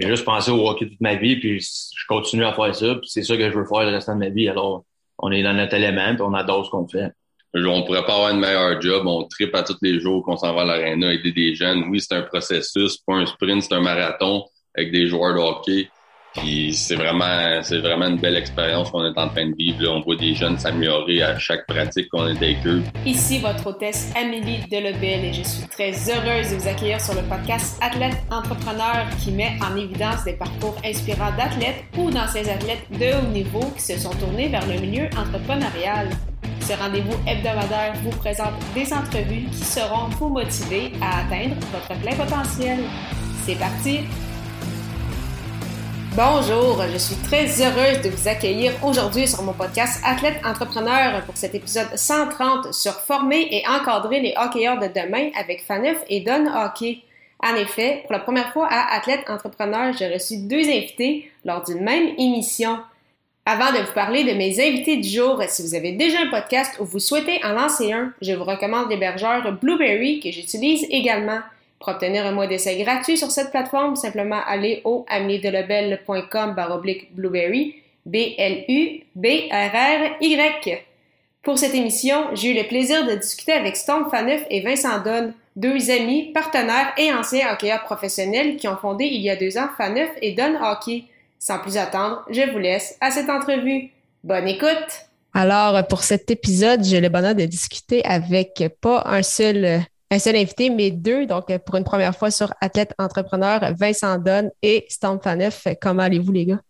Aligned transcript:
j'ai 0.00 0.08
juste 0.08 0.24
pensé 0.24 0.50
au 0.50 0.66
hockey 0.68 0.88
toute 0.88 1.00
ma 1.00 1.14
vie, 1.16 1.36
puis 1.36 1.60
je 1.60 2.06
continue 2.08 2.44
à 2.44 2.52
faire 2.52 2.74
ça, 2.74 2.94
puis 2.94 3.08
c'est 3.08 3.22
ça 3.22 3.36
que 3.36 3.50
je 3.50 3.56
veux 3.56 3.66
faire 3.66 3.82
le 3.82 3.94
restant 3.94 4.14
de 4.14 4.20
ma 4.20 4.28
vie. 4.30 4.48
Alors, 4.48 4.84
on 5.18 5.30
est 5.30 5.42
dans 5.42 5.52
notre 5.52 5.74
élément, 5.74 6.14
puis 6.14 6.22
on 6.22 6.34
adore 6.34 6.64
ce 6.64 6.70
qu'on 6.70 6.88
fait. 6.88 7.12
On 7.54 7.82
pourrait 7.82 8.04
pas 8.04 8.14
avoir 8.14 8.30
une 8.30 8.40
meilleure 8.40 8.80
job, 8.80 9.06
on 9.06 9.24
tripe 9.24 9.54
à 9.54 9.62
tous 9.62 9.76
les 9.82 10.00
jours 10.00 10.24
qu'on 10.24 10.36
s'en 10.36 10.54
va 10.54 10.62
à 10.62 10.64
l'aréna 10.64 11.12
aider 11.12 11.32
des 11.32 11.54
jeunes. 11.54 11.84
Oui, 11.90 12.00
c'est 12.00 12.14
un 12.14 12.22
processus, 12.22 12.98
pas 12.98 13.14
un 13.14 13.26
sprint, 13.26 13.62
c'est 13.62 13.74
un 13.74 13.80
marathon 13.80 14.44
avec 14.74 14.92
des 14.92 15.06
joueurs 15.06 15.34
de 15.34 15.40
hockey. 15.40 15.90
Puis 16.34 16.74
c'est 16.74 16.94
vraiment, 16.94 17.60
c'est 17.62 17.78
vraiment 17.78 18.06
une 18.06 18.18
belle 18.18 18.36
expérience 18.36 18.90
qu'on 18.90 19.04
est 19.04 19.18
en 19.18 19.28
train 19.28 19.48
de 19.50 19.56
vivre. 19.56 19.90
On 19.90 20.00
voit 20.00 20.16
des 20.16 20.34
jeunes 20.34 20.58
s'améliorer 20.58 21.22
à 21.22 21.38
chaque 21.38 21.66
pratique 21.66 22.08
qu'on 22.10 22.28
est 22.28 22.36
avec 22.36 22.64
eux. 22.66 22.82
Ici 23.04 23.38
votre 23.38 23.66
hôtesse 23.66 24.12
Amélie 24.16 24.60
Delebel 24.70 25.24
et 25.24 25.32
je 25.32 25.42
suis 25.42 25.66
très 25.68 25.90
heureuse 25.90 26.50
de 26.50 26.56
vous 26.56 26.68
accueillir 26.68 27.00
sur 27.00 27.14
le 27.14 27.22
podcast 27.22 27.78
Athlète 27.82 28.16
Entrepreneur 28.30 29.06
qui 29.22 29.32
met 29.32 29.58
en 29.60 29.76
évidence 29.76 30.24
des 30.24 30.34
parcours 30.34 30.76
inspirants 30.84 31.32
d'athlètes 31.36 31.84
ou 31.98 32.10
d'anciens 32.10 32.46
athlètes 32.46 32.86
de 32.90 33.18
haut 33.18 33.32
niveau 33.32 33.70
qui 33.76 33.82
se 33.82 33.98
sont 33.98 34.14
tournés 34.14 34.48
vers 34.48 34.66
le 34.66 34.80
milieu 34.80 35.06
entrepreneurial. 35.16 36.10
Ce 36.60 36.74
rendez-vous 36.74 37.16
hebdomadaire 37.26 37.94
vous 38.04 38.16
présente 38.18 38.54
des 38.74 38.92
entrevues 38.92 39.46
qui 39.50 39.64
seront 39.64 40.08
vous 40.18 40.28
motiver 40.28 40.92
à 41.00 41.22
atteindre 41.22 41.56
votre 41.72 42.00
plein 42.00 42.14
potentiel. 42.14 42.78
C'est 43.44 43.58
parti! 43.58 44.00
Bonjour, 46.16 46.82
je 46.92 46.98
suis 46.98 47.14
très 47.14 47.46
heureuse 47.62 48.02
de 48.02 48.10
vous 48.10 48.26
accueillir 48.26 48.72
aujourd'hui 48.84 49.28
sur 49.28 49.44
mon 49.44 49.52
podcast 49.52 50.02
Athlète 50.04 50.40
Entrepreneur 50.44 51.24
pour 51.24 51.36
cet 51.36 51.54
épisode 51.54 51.86
130 51.94 52.74
sur 52.74 52.94
former 52.94 53.46
et 53.52 53.62
encadrer 53.68 54.18
les 54.18 54.34
hockeyeurs 54.36 54.80
de 54.80 54.88
demain 54.88 55.30
avec 55.38 55.62
Faneuf 55.64 56.02
et 56.08 56.18
Don 56.18 56.46
Hockey. 56.52 56.98
En 57.40 57.54
effet, 57.54 58.02
pour 58.02 58.12
la 58.12 58.18
première 58.18 58.52
fois 58.52 58.66
à 58.68 58.96
Athlète 58.96 59.20
Entrepreneur, 59.28 59.92
j'ai 59.96 60.12
reçu 60.12 60.38
deux 60.38 60.68
invités 60.68 61.30
lors 61.44 61.62
d'une 61.62 61.84
même 61.84 62.08
émission. 62.18 62.80
Avant 63.46 63.70
de 63.72 63.78
vous 63.78 63.92
parler 63.92 64.24
de 64.24 64.36
mes 64.36 64.60
invités 64.60 64.96
du 64.96 65.08
jour, 65.08 65.40
si 65.46 65.62
vous 65.62 65.76
avez 65.76 65.92
déjà 65.92 66.22
un 66.22 66.30
podcast 66.30 66.74
ou 66.80 66.86
vous 66.86 66.98
souhaitez 66.98 67.40
en 67.44 67.52
lancer 67.52 67.92
un, 67.92 68.12
je 68.20 68.32
vous 68.32 68.44
recommande 68.44 68.90
l'hébergeur 68.90 69.52
Blueberry 69.62 70.18
que 70.18 70.32
j'utilise 70.32 70.84
également. 70.90 71.38
Pour 71.80 71.88
obtenir 71.94 72.26
un 72.26 72.32
mois 72.32 72.46
d'essai 72.46 72.76
gratuit 72.76 73.16
sur 73.16 73.30
cette 73.30 73.50
plateforme, 73.50 73.96
simplement 73.96 74.42
allez 74.46 74.82
au 74.84 75.06
ameliedelebel.com 75.08 76.54
baroblique 76.54 77.14
blueberry, 77.14 77.76
B-L-U-B-R-R-Y. 78.04 79.02
Pour 81.42 81.58
cette 81.58 81.74
émission, 81.74 82.26
j'ai 82.34 82.50
eu 82.50 82.54
le 82.54 82.68
plaisir 82.68 83.06
de 83.06 83.14
discuter 83.14 83.52
avec 83.52 83.76
Storm 83.76 84.10
Faneuf 84.10 84.42
et 84.50 84.60
Vincent 84.60 85.02
Donne, 85.02 85.32
deux 85.56 85.90
amis, 85.90 86.32
partenaires 86.34 86.92
et 86.98 87.14
anciens 87.14 87.50
hockeyeurs 87.50 87.84
professionnels 87.84 88.56
qui 88.56 88.68
ont 88.68 88.76
fondé 88.76 89.06
il 89.06 89.22
y 89.22 89.30
a 89.30 89.36
deux 89.36 89.56
ans 89.56 89.70
Faneuf 89.78 90.10
et 90.20 90.32
Donne 90.32 90.58
Hockey. 90.62 91.04
Sans 91.38 91.60
plus 91.60 91.78
attendre, 91.78 92.26
je 92.28 92.42
vous 92.52 92.58
laisse 92.58 92.98
à 93.00 93.10
cette 93.10 93.30
entrevue. 93.30 93.88
Bonne 94.22 94.48
écoute! 94.48 95.06
Alors, 95.32 95.86
pour 95.86 96.02
cet 96.02 96.30
épisode, 96.30 96.84
j'ai 96.84 97.00
le 97.00 97.08
bonheur 97.08 97.34
de 97.34 97.46
discuter 97.46 98.04
avec 98.04 98.62
pas 98.82 99.02
un 99.06 99.22
seul 99.22 99.80
un 100.10 100.18
seul 100.18 100.36
invité, 100.36 100.70
mais 100.70 100.90
deux. 100.90 101.26
Donc, 101.26 101.56
pour 101.58 101.76
une 101.76 101.84
première 101.84 102.16
fois 102.16 102.30
sur 102.30 102.52
Athlète 102.60 102.94
Entrepreneur, 102.98 103.74
Vincent 103.78 104.18
Donne 104.18 104.50
et 104.62 104.86
Stamp 104.88 105.20
Faneuf. 105.22 105.66
Comment 105.80 106.02
allez-vous, 106.02 106.32
les 106.32 106.46
gars? 106.46 106.60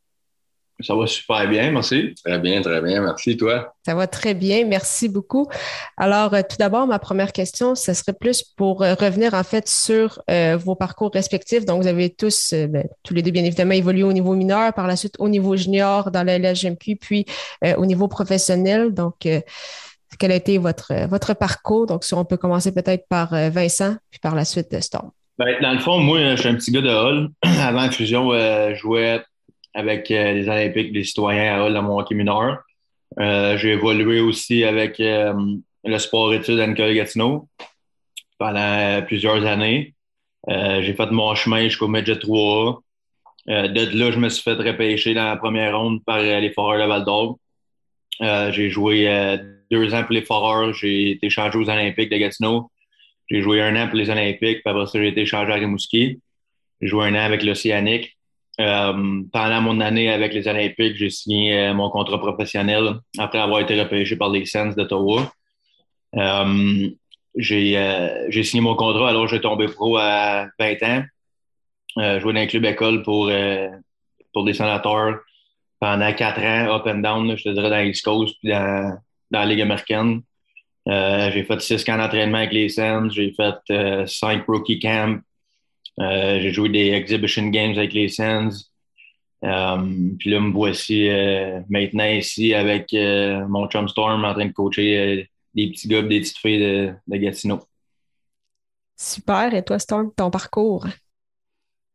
Ça 0.83 0.95
va 0.95 1.07
super 1.07 1.49
bien, 1.49 1.71
merci. 1.73 2.15
Très 2.25 2.39
bien, 2.39 2.63
très 2.63 2.81
bien. 2.81 3.03
Merci, 3.03 3.37
toi. 3.37 3.75
Ça 3.85 3.95
va 3.95 4.07
très 4.07 4.35
bien. 4.35 4.65
Merci 4.67 5.09
beaucoup. 5.09 5.49
Alors, 5.97 6.33
euh, 6.33 6.41
tout 6.49 6.57
d'abord, 6.59 6.87
ma 6.87 6.99
première 6.99 7.33
question, 7.33 7.75
ce 7.75 7.93
serait 7.93 8.15
plus 8.15 8.43
pour 8.43 8.83
euh, 8.83 8.95
revenir 8.95 9.35
en 9.35 9.43
fait 9.43 9.69
sur 9.69 10.23
euh, 10.31 10.57
vos 10.57 10.75
parcours 10.75 11.11
respectifs. 11.13 11.65
Donc, 11.65 11.83
vous 11.83 11.89
avez 11.89 12.11
tous, 12.11 12.55
ben, 12.55 12.87
tous 13.03 13.15
les 13.15 13.23
deux, 13.23 13.31
bien 13.31 13.45
évidemment, 13.45 13.75
évolué 13.75 14.03
au 14.03 14.13
niveau 14.13 14.35
mineur, 14.35 14.73
par 14.73 14.87
la 14.87 14.97
suite 14.97 15.17
au 15.19 15.29
niveau 15.29 15.57
junior 15.57 16.11
dans 16.11 16.23
la 16.23 16.39
LHMQ, 16.39 16.97
puis 16.97 17.27
au 17.77 17.85
niveau 17.85 18.09
professionnel. 18.09 18.95
Donc, 18.95 19.27
quel 20.21 20.31
a 20.33 20.37
été 20.37 20.59
votre, 20.59 21.09
votre 21.09 21.35
parcours? 21.35 21.87
Donc, 21.87 22.05
si 22.05 22.15
on 22.15 22.25
peut 22.25 22.37
commencer 22.37 22.73
peut-être 22.73 23.09
par 23.09 23.33
euh, 23.33 23.49
Vincent, 23.49 23.97
puis 24.11 24.21
par 24.21 24.35
la 24.37 24.45
suite 24.45 24.71
de 24.71 24.79
Storm. 24.79 25.11
Ben, 25.39 25.57
dans 25.63 25.73
le 25.73 25.79
fond, 25.79 25.99
moi, 25.99 26.37
je 26.37 26.37
suis 26.37 26.49
un 26.49 26.55
petit 26.55 26.71
gars 26.71 26.83
de 26.83 26.91
Hall. 26.91 27.31
Avant 27.43 27.81
la 27.81 27.91
fusion, 27.91 28.31
euh, 28.33 28.75
je 28.75 28.79
jouais 28.79 29.21
avec 29.75 30.11
euh, 30.11 30.33
les 30.33 30.49
Olympiques 30.49 30.93
des 30.93 31.05
citoyens 31.05 31.55
à 31.55 31.65
Hall 31.65 31.73
dans 31.73 31.83
mon 31.83 31.99
hockey 31.99 32.15
mineur. 32.15 32.59
j'ai 33.19 33.73
évolué 33.73 34.21
aussi 34.21 34.63
avec 34.65 34.99
le 34.99 35.99
sport-études 35.99 36.61
à 36.61 36.67
Nicole 36.67 36.95
Gatineau 36.95 37.49
pendant 38.39 39.03
plusieurs 39.07 39.45
années. 39.47 39.95
j'ai 40.49 40.95
fait 40.95 41.11
mon 41.11 41.35
chemin 41.35 41.63
jusqu'au 41.65 41.89
Midget 41.89 42.19
3 42.19 42.83
de 43.47 43.99
là, 43.99 44.11
je 44.11 44.19
me 44.19 44.29
suis 44.29 44.43
fait 44.43 44.55
repêcher 44.55 45.15
dans 45.15 45.25
la 45.25 45.37
première 45.37 45.79
ronde 45.79 46.05
par 46.05 46.19
les 46.19 46.53
Foreurs 46.53 46.83
de 46.83 46.89
Val 46.89 47.05
d'Or. 47.05 47.39
j'ai 48.53 48.71
joué 48.71 49.07
deux 49.71 49.95
ans 49.95 50.03
pour 50.03 50.13
les 50.13 50.23
Foreurs. 50.23 50.73
J'ai 50.75 51.13
été 51.13 51.31
changé 51.31 51.59
aux 51.59 51.69
Olympiques 51.69 52.11
de 52.11 52.17
Gatineau. 52.17 52.71
J'ai 53.31 53.43
joué 53.43 53.63
un 53.63 53.77
an 53.77 53.87
pour 53.87 53.97
les 53.97 54.11
Olympiques, 54.11 54.63
puis 54.63 54.63
après 54.67 54.87
ça, 54.87 54.99
j'ai 54.99 55.09
été 55.09 55.25
changé 55.25 55.53
à 55.53 55.55
Rimouski. 55.55 56.21
J'ai 56.81 56.89
joué 56.89 57.07
un 57.07 57.15
an 57.15 57.25
avec 57.25 57.43
l'Océanique. 57.43 58.17
Euh, 58.61 59.23
pendant 59.33 59.61
mon 59.63 59.81
année 59.81 60.11
avec 60.11 60.35
les 60.35 60.47
Olympiques, 60.49 60.97
j'ai 60.97 61.09
signé 61.09 61.59
euh, 61.59 61.75
mon 61.75 61.89
contrat 61.89 62.19
professionnel 62.19 62.97
après 63.17 63.39
avoir 63.39 63.61
été 63.61 63.81
repêché 63.81 64.17
par 64.17 64.31
les 64.31 64.45
Sens 64.45 64.75
d'Ottawa. 64.75 65.33
Euh, 66.17 66.91
j'ai 67.37 68.43
signé 68.43 68.61
mon 68.61 68.75
contrat 68.75 69.11
alors 69.11 69.29
j'ai 69.29 69.41
tombé 69.41 69.67
pro 69.67 69.97
à 69.97 70.49
20 70.59 70.83
ans. 70.83 71.05
Euh, 71.99 72.21
joué 72.21 72.33
dans 72.33 72.41
un 72.41 72.47
club 72.47 72.65
école 72.67 73.03
pour, 73.03 73.31
pour 74.33 74.45
des 74.45 74.53
sénateurs 74.53 75.21
pendant 75.79 76.13
quatre 76.13 76.41
ans, 76.41 76.75
up 76.75 76.87
and 76.87 76.99
down, 76.99 77.37
je 77.37 77.45
te 77.45 77.49
dirais, 77.49 77.71
dans 77.71 77.79
l'East 77.79 78.05
Coast 78.05 78.37
puis 78.41 78.51
dans, 78.51 78.99
dans 79.31 79.41
la 79.41 79.47
Ligue 79.47 79.63
américaine. 79.63 80.23
Euh, 80.89 81.31
j'ai 81.33 81.45
fait 81.45 81.61
six 81.61 81.85
camps 81.85 81.99
d'entraînement 81.99 82.39
avec 82.39 82.53
les 82.53 82.69
Sens. 82.69 83.13
J'ai 83.13 83.33
fait 83.33 83.55
euh, 83.71 84.07
cinq 84.07 84.45
rookie 84.47 84.79
camps. 84.79 85.19
Euh, 86.01 86.41
j'ai 86.41 86.53
joué 86.53 86.69
des 86.69 86.91
exhibition 86.91 87.49
games 87.49 87.77
avec 87.77 87.93
les 87.93 88.09
Sens. 88.09 88.73
puis 89.43 90.31
là, 90.31 90.41
me 90.41 90.53
voici 90.53 91.09
maintenant 91.69 92.07
ici 92.07 92.55
avec 92.55 92.93
mon 92.93 93.69
chum 93.69 93.89
Storm 93.89 94.25
en 94.25 94.35
train 94.35 94.47
de 94.47 94.53
coacher 94.53 95.29
des 95.55 95.71
petits 95.71 95.89
gars 95.89 96.03
des 96.03 96.21
petites 96.21 96.39
filles 96.39 96.61
de, 96.61 96.93
de 97.07 97.17
Gatineau. 97.17 97.61
Super. 98.97 99.55
Et 99.55 99.65
toi, 99.65 99.79
Storm, 99.79 100.13
ton 100.15 100.31
parcours? 100.31 100.87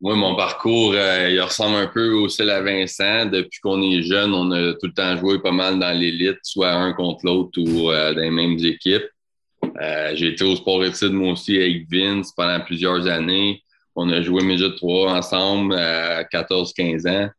Moi, 0.02 0.14
mon 0.14 0.36
parcours, 0.36 0.92
euh, 0.94 1.30
il 1.30 1.40
ressemble 1.40 1.76
un 1.76 1.86
peu 1.86 2.12
au 2.12 2.28
à 2.42 2.60
Vincent. 2.60 3.24
Depuis 3.26 3.60
qu'on 3.60 3.80
est 3.80 4.02
jeune, 4.02 4.34
on 4.34 4.50
a 4.50 4.74
tout 4.74 4.86
le 4.86 4.92
temps 4.92 5.16
joué 5.16 5.38
pas 5.38 5.52
mal 5.52 5.78
dans 5.78 5.90
l'élite, 5.90 6.38
soit 6.42 6.70
un 6.70 6.92
contre 6.92 7.24
l'autre 7.24 7.58
ou 7.58 7.90
euh, 7.90 8.12
dans 8.12 8.20
les 8.20 8.30
mêmes 8.30 8.58
équipes. 8.58 9.08
Euh, 9.80 10.12
j'ai 10.14 10.28
été 10.28 10.44
au 10.44 10.54
sport 10.54 10.84
études, 10.84 11.12
moi 11.12 11.32
aussi, 11.32 11.56
avec 11.56 11.90
Vince 11.90 12.30
pendant 12.32 12.60
plusieurs 12.60 13.06
années. 13.06 13.62
On 13.94 14.10
a 14.10 14.20
joué 14.20 14.44
Midget 14.44 14.74
3 14.74 15.12
ensemble 15.12 15.74
à 15.74 16.24
14-15 16.24 17.08
ans. 17.08 17.30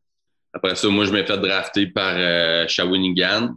Après 0.51 0.74
ça, 0.74 0.89
moi, 0.89 1.06
je 1.06 1.12
m'ai 1.12 1.24
fait 1.24 1.38
drafter 1.38 1.85
par 1.85 2.68
Shawinigan. 2.68 3.53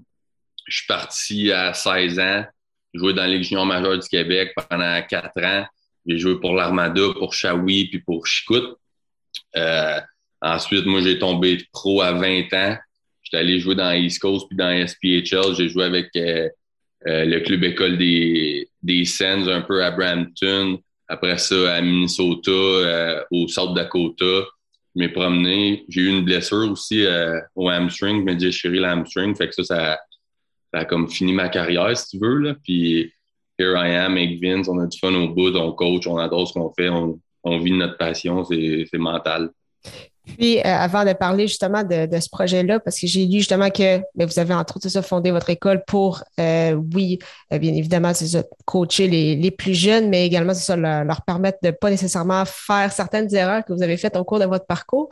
Je 0.66 0.76
suis 0.76 0.86
parti 0.86 1.50
à 1.50 1.72
16 1.72 2.18
ans. 2.18 2.44
J'ai 2.92 3.00
joué 3.00 3.14
dans 3.14 3.22
la 3.22 3.28
Ligue 3.28 3.44
junior 3.44 3.64
majeure 3.64 3.98
du 3.98 4.06
Québec 4.06 4.52
pendant 4.68 5.00
4 5.08 5.30
ans. 5.42 5.64
J'ai 6.04 6.18
joué 6.18 6.38
pour 6.38 6.52
l'Armada, 6.54 7.14
pour 7.18 7.32
Shawi 7.32 7.88
puis 7.88 8.00
pour 8.00 8.26
Chicout. 8.26 8.76
Euh, 9.56 10.00
ensuite, 10.40 10.86
moi, 10.86 11.00
j'ai 11.00 11.18
tombé 11.18 11.58
pro 11.72 12.02
à 12.02 12.12
20 12.12 12.52
ans. 12.52 12.76
J'étais 13.22 13.38
allé 13.38 13.60
jouer 13.60 13.74
dans 13.74 13.92
East 13.92 14.20
Coast 14.20 14.46
puis 14.48 14.56
dans 14.56 14.86
SPHL. 14.86 15.54
J'ai 15.56 15.68
joué 15.68 15.84
avec 15.84 16.08
euh, 16.16 16.48
euh, 17.06 17.24
le 17.24 17.40
club 17.40 17.64
école 17.64 17.98
des, 17.98 18.68
des 18.82 19.04
Sens 19.04 19.48
un 19.48 19.60
peu 19.62 19.84
à 19.84 19.90
Brampton. 19.90 20.78
Après 21.08 21.38
ça, 21.38 21.74
à 21.74 21.80
Minnesota, 21.80 23.26
au 23.30 23.48
South 23.48 23.74
Dakota. 23.74 24.46
Je 24.94 25.00
m'ai 25.00 25.08
promené. 25.08 25.84
J'ai 25.88 26.02
eu 26.02 26.08
une 26.08 26.24
blessure 26.24 26.70
aussi 26.70 27.04
au 27.56 27.68
hamstring. 27.68 28.20
Je 28.20 28.24
m'ai 28.24 28.36
déchiré 28.36 28.78
l'hamstring. 28.78 29.34
Fait 29.34 29.48
que 29.48 29.54
ça, 29.54 29.64
ça, 29.64 29.98
a 30.72 30.84
comme 30.84 31.08
fini 31.08 31.32
ma 31.32 31.48
carrière, 31.48 31.96
si 31.96 32.10
tu 32.10 32.18
veux. 32.24 32.38
Là. 32.38 32.54
Puis 32.62 33.12
here 33.58 33.74
I 33.76 33.92
am 33.96 34.16
avec 34.16 34.40
Vince. 34.40 34.68
On 34.68 34.78
a 34.78 34.86
du 34.86 34.98
fun 34.98 35.12
au 35.14 35.28
bout. 35.28 35.54
On 35.56 35.72
coach, 35.72 36.06
on 36.06 36.16
adore 36.16 36.46
ce 36.46 36.52
qu'on 36.52 36.72
fait. 36.72 36.90
On 37.44 37.58
vit 37.58 37.72
notre 37.72 37.96
passion, 37.96 38.44
c'est 38.44 38.86
mental. 38.94 39.50
Puis, 40.38 40.58
euh, 40.58 40.62
avant 40.64 41.04
de 41.04 41.12
parler 41.12 41.48
justement 41.48 41.82
de, 41.82 42.08
ce 42.20 42.28
projet-là, 42.28 42.80
parce 42.80 43.00
que 43.00 43.06
j'ai 43.06 43.26
lu 43.26 43.38
justement 43.38 43.70
que 43.70 43.98
ben, 44.14 44.26
vous 44.26 44.38
avez 44.38 44.54
entre 44.54 44.76
autres 44.76 44.88
ça, 44.88 45.02
fondé 45.02 45.30
votre 45.30 45.50
école 45.50 45.82
pour, 45.86 46.22
euh, 46.38 46.72
oui, 46.94 47.18
euh, 47.52 47.58
bien 47.58 47.74
évidemment, 47.74 48.14
c'est 48.14 48.26
ça, 48.26 48.42
coacher 48.64 49.08
les, 49.08 49.50
plus 49.50 49.74
jeunes, 49.74 50.08
mais 50.08 50.26
également, 50.26 50.54
c'est 50.54 50.64
ça, 50.64 50.76
leur, 50.76 51.22
permettre 51.22 51.58
de 51.62 51.70
pas 51.70 51.90
nécessairement 51.90 52.44
faire 52.44 52.92
certaines 52.92 53.34
erreurs 53.34 53.64
que 53.64 53.72
vous 53.72 53.82
avez 53.82 53.96
faites 53.96 54.16
au 54.16 54.24
cours 54.24 54.38
de 54.38 54.44
votre 54.44 54.66
parcours. 54.66 55.08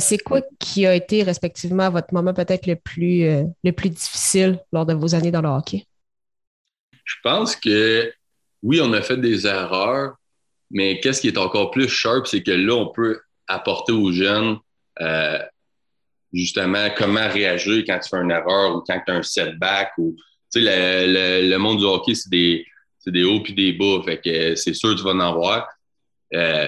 c'est 0.00 0.18
quoi 0.18 0.40
qui 0.58 0.86
a 0.86 0.94
été 0.94 1.22
respectivement 1.22 1.90
votre 1.90 2.12
moment 2.12 2.34
peut-être 2.34 2.66
le 2.66 2.76
plus, 2.76 3.22
le 3.64 3.72
plus 3.72 3.90
difficile 3.90 4.58
lors 4.72 4.86
de 4.86 4.94
vos 4.94 5.14
années 5.14 5.30
dans 5.30 5.42
le 5.42 5.48
hockey? 5.48 5.84
Je 7.04 7.14
pense 7.22 7.56
que 7.56 8.12
oui, 8.62 8.80
on 8.82 8.92
a 8.92 9.00
fait 9.02 9.16
des 9.16 9.46
erreurs, 9.46 10.16
mais 10.70 11.00
qu'est-ce 11.00 11.20
qui 11.20 11.28
est 11.28 11.38
encore 11.38 11.70
plus 11.70 11.88
sharp, 11.88 12.26
c'est 12.26 12.42
que 12.42 12.50
là, 12.50 12.74
on 12.74 12.88
peut 12.88 13.20
apporter 13.46 13.92
aux 13.92 14.12
jeunes 14.12 14.58
justement 16.32 16.88
comment 16.96 17.28
réagir 17.28 17.84
quand 17.86 17.98
tu 17.98 18.08
fais 18.08 18.18
une 18.18 18.30
erreur 18.30 18.76
ou 18.76 18.80
quand 18.86 19.00
tu 19.04 19.12
as 19.12 19.16
un 19.16 19.22
setback 19.22 19.92
ou 19.98 20.14
sais 20.50 20.60
le, 20.60 21.48
le, 21.48 21.58
monde 21.58 21.78
du 21.78 21.84
hockey 21.84 22.14
c'est 22.14 22.30
des 22.30 22.66
des 23.06 23.24
hauts 23.24 23.40
puis 23.40 23.54
des 23.54 23.72
bas 23.72 24.02
fait 24.04 24.20
que 24.20 24.54
c'est 24.54 24.74
sûr 24.74 24.90
que 24.90 24.98
tu 24.98 25.04
vas 25.04 25.12
en 25.12 25.20
avoir. 25.20 25.66
Euh, 26.34 26.66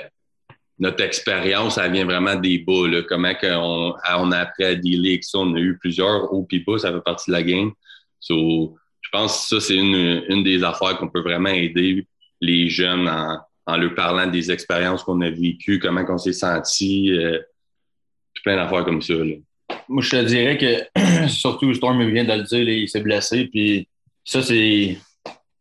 notre 0.79 1.05
expérience 1.05 1.77
elle 1.77 1.93
vient 1.93 2.07
vraiment 2.07 2.35
des 2.35 2.59
bas 2.59 2.89
là. 2.89 3.03
comment 3.03 3.35
qu'on 3.35 3.95
on 4.17 4.33
a 4.33 4.39
appris 4.39 4.65
à 4.65 4.75
dealer 4.75 5.11
avec 5.11 5.25
ça? 5.25 5.39
On 5.39 5.55
a 5.55 5.59
eu 5.59 5.77
plusieurs 5.77 6.33
hauts 6.33 6.45
puis 6.45 6.65
bas 6.67 6.79
ça 6.79 6.93
fait 6.93 7.03
partie 7.03 7.31
de 7.31 7.37
la 7.37 7.43
game. 7.43 7.73
So, 8.21 8.79
je 9.03 9.09
pense 9.11 9.43
que 9.43 9.57
ça 9.57 9.67
c'est 9.67 9.77
une, 9.77 10.25
une 10.31 10.43
des 10.43 10.65
affaires 10.65 10.97
qu'on 10.97 11.11
peut 11.11 11.21
vraiment 11.21 11.51
aider 11.51 12.07
les 12.41 12.71
jeunes 12.71 13.07
en, 13.07 13.39
en 13.71 13.77
leur 13.77 13.95
parlant 13.95 14.27
des 14.27 14.51
expériences 14.51 15.03
qu'on 15.03 15.21
a 15.21 15.31
vécues 15.31 15.79
comment 15.79 16.05
qu'on 16.05 16.19
s'est 16.19 16.33
senti 16.33 17.11
euh, 17.11 17.39
plein 18.43 18.57
d'affaires 18.57 18.85
comme 18.85 19.03
ça 19.03 19.15
là. 19.15 19.35
Moi, 19.89 20.03
je 20.03 20.11
te 20.11 20.25
dirais 20.25 20.57
que, 20.57 21.29
surtout, 21.29 21.75
Storm 21.75 22.03
vient 22.09 22.25
de 22.25 22.33
le 22.33 22.43
dire, 22.45 22.69
il 22.69 22.89
s'est 22.89 23.01
blessé. 23.01 23.47
Puis 23.47 23.89
ça, 24.25 24.43
c'est. 24.43 24.99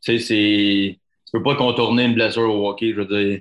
Tu 0.03 0.19
sais. 0.19 0.99
Tu 1.25 1.31
peux 1.31 1.43
pas 1.43 1.55
contourner 1.55 2.05
une 2.05 2.13
blessure 2.13 2.53
au 2.53 2.69
hockey. 2.69 2.91
Je 2.91 3.01
veux 3.01 3.05
dire, 3.05 3.39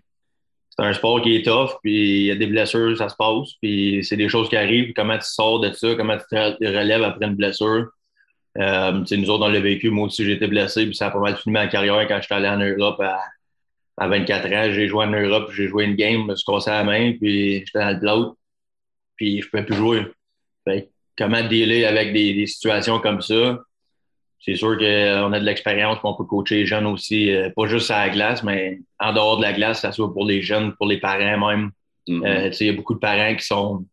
c'est 0.71 0.85
un 0.85 0.93
sport 0.93 1.23
qui 1.23 1.37
est 1.37 1.45
tough. 1.45 1.79
Puis 1.83 2.21
il 2.21 2.25
y 2.25 2.31
a 2.31 2.37
des 2.37 2.47
blessures, 2.47 2.97
ça 2.97 3.09
se 3.09 3.17
passe. 3.17 3.55
Puis 3.63 4.05
c'est 4.05 4.17
des 4.17 4.29
choses 4.29 4.49
qui 4.49 4.57
arrivent. 4.57 4.93
Comment 4.95 5.17
tu 5.17 5.27
sors 5.27 5.61
de 5.61 5.73
ça? 5.73 5.95
Comment 5.95 6.17
tu 6.17 6.25
te 6.25 6.65
relèves 6.65 7.03
après 7.03 7.27
une 7.27 7.35
blessure? 7.35 7.89
Euh, 8.59 9.05
nous 9.11 9.31
autres, 9.31 9.47
on 9.47 9.49
l'a 9.49 9.61
vécu. 9.61 9.91
Moi 9.91 10.07
aussi, 10.07 10.25
j'ai 10.25 10.33
été 10.33 10.47
blessé. 10.47 10.85
Puis 10.87 10.95
ça 10.95 11.07
a 11.07 11.11
pas 11.11 11.21
mal 11.21 11.37
fini 11.37 11.53
ma 11.53 11.67
carrière 11.67 12.07
quand 12.09 12.19
j'étais 12.21 12.35
allé 12.35 12.49
en 12.49 12.59
Europe 12.59 13.01
à, 13.01 13.21
à 13.99 14.09
24 14.09 14.47
ans. 14.53 14.73
J'ai 14.73 14.89
joué 14.89 15.05
en 15.05 15.11
Europe. 15.11 15.51
J'ai 15.53 15.69
joué 15.69 15.85
une 15.85 15.95
game. 15.97 16.23
Je 16.23 16.27
me 16.27 16.37
suis 16.37 16.45
cassé 16.45 16.71
la 16.71 16.85
main. 16.85 17.13
Puis 17.21 17.61
j'étais 17.61 17.79
dans 17.79 17.91
le 17.91 18.01
bloc. 18.01 18.37
Puis 19.17 19.41
je 19.41 19.47
ne 19.47 19.51
pouvais 19.51 19.65
plus 19.65 19.77
jouer 19.77 20.05
comment 21.19 21.43
dealer 21.43 21.85
avec 21.85 22.13
des, 22.13 22.47
situations 22.47 23.01
comme 23.01 23.21
ça? 23.21 23.59
C'est 24.41 24.55
sûr 24.55 24.79
qu'on 24.79 25.33
a 25.33 25.41
de 25.41 25.45
l'expérience, 25.45 25.99
qu'on 25.99 26.15
peut 26.15 26.25
coacher 26.25 26.59
les 26.59 26.67
jeunes 26.67 26.87
aussi, 26.87 27.35
euh, 27.35 27.51
pas 27.55 27.67
juste 27.67 27.91
à 27.91 28.07
la 28.07 28.13
glace, 28.13 28.45
mais 28.45 28.79
en 29.01 29.13
dehors 29.13 29.37
de 29.39 29.43
la 29.43 29.53
glace, 29.53 29.81
ça 29.81 29.91
soit 29.91 30.13
pour 30.13 30.25
les 30.25 30.43
jeunes, 30.43 30.75
pour 30.77 30.87
les 30.87 30.99
parents 30.99 31.49
même. 31.49 31.71
Mm-hmm. 32.07 32.27
Euh, 32.27 32.51
il 32.61 32.67
y 32.69 32.71
a 32.71 32.73
beaucoup 32.73 32.95
de 32.95 33.01
parents 33.01 33.35
qui 33.35 33.45
sont 33.45 33.85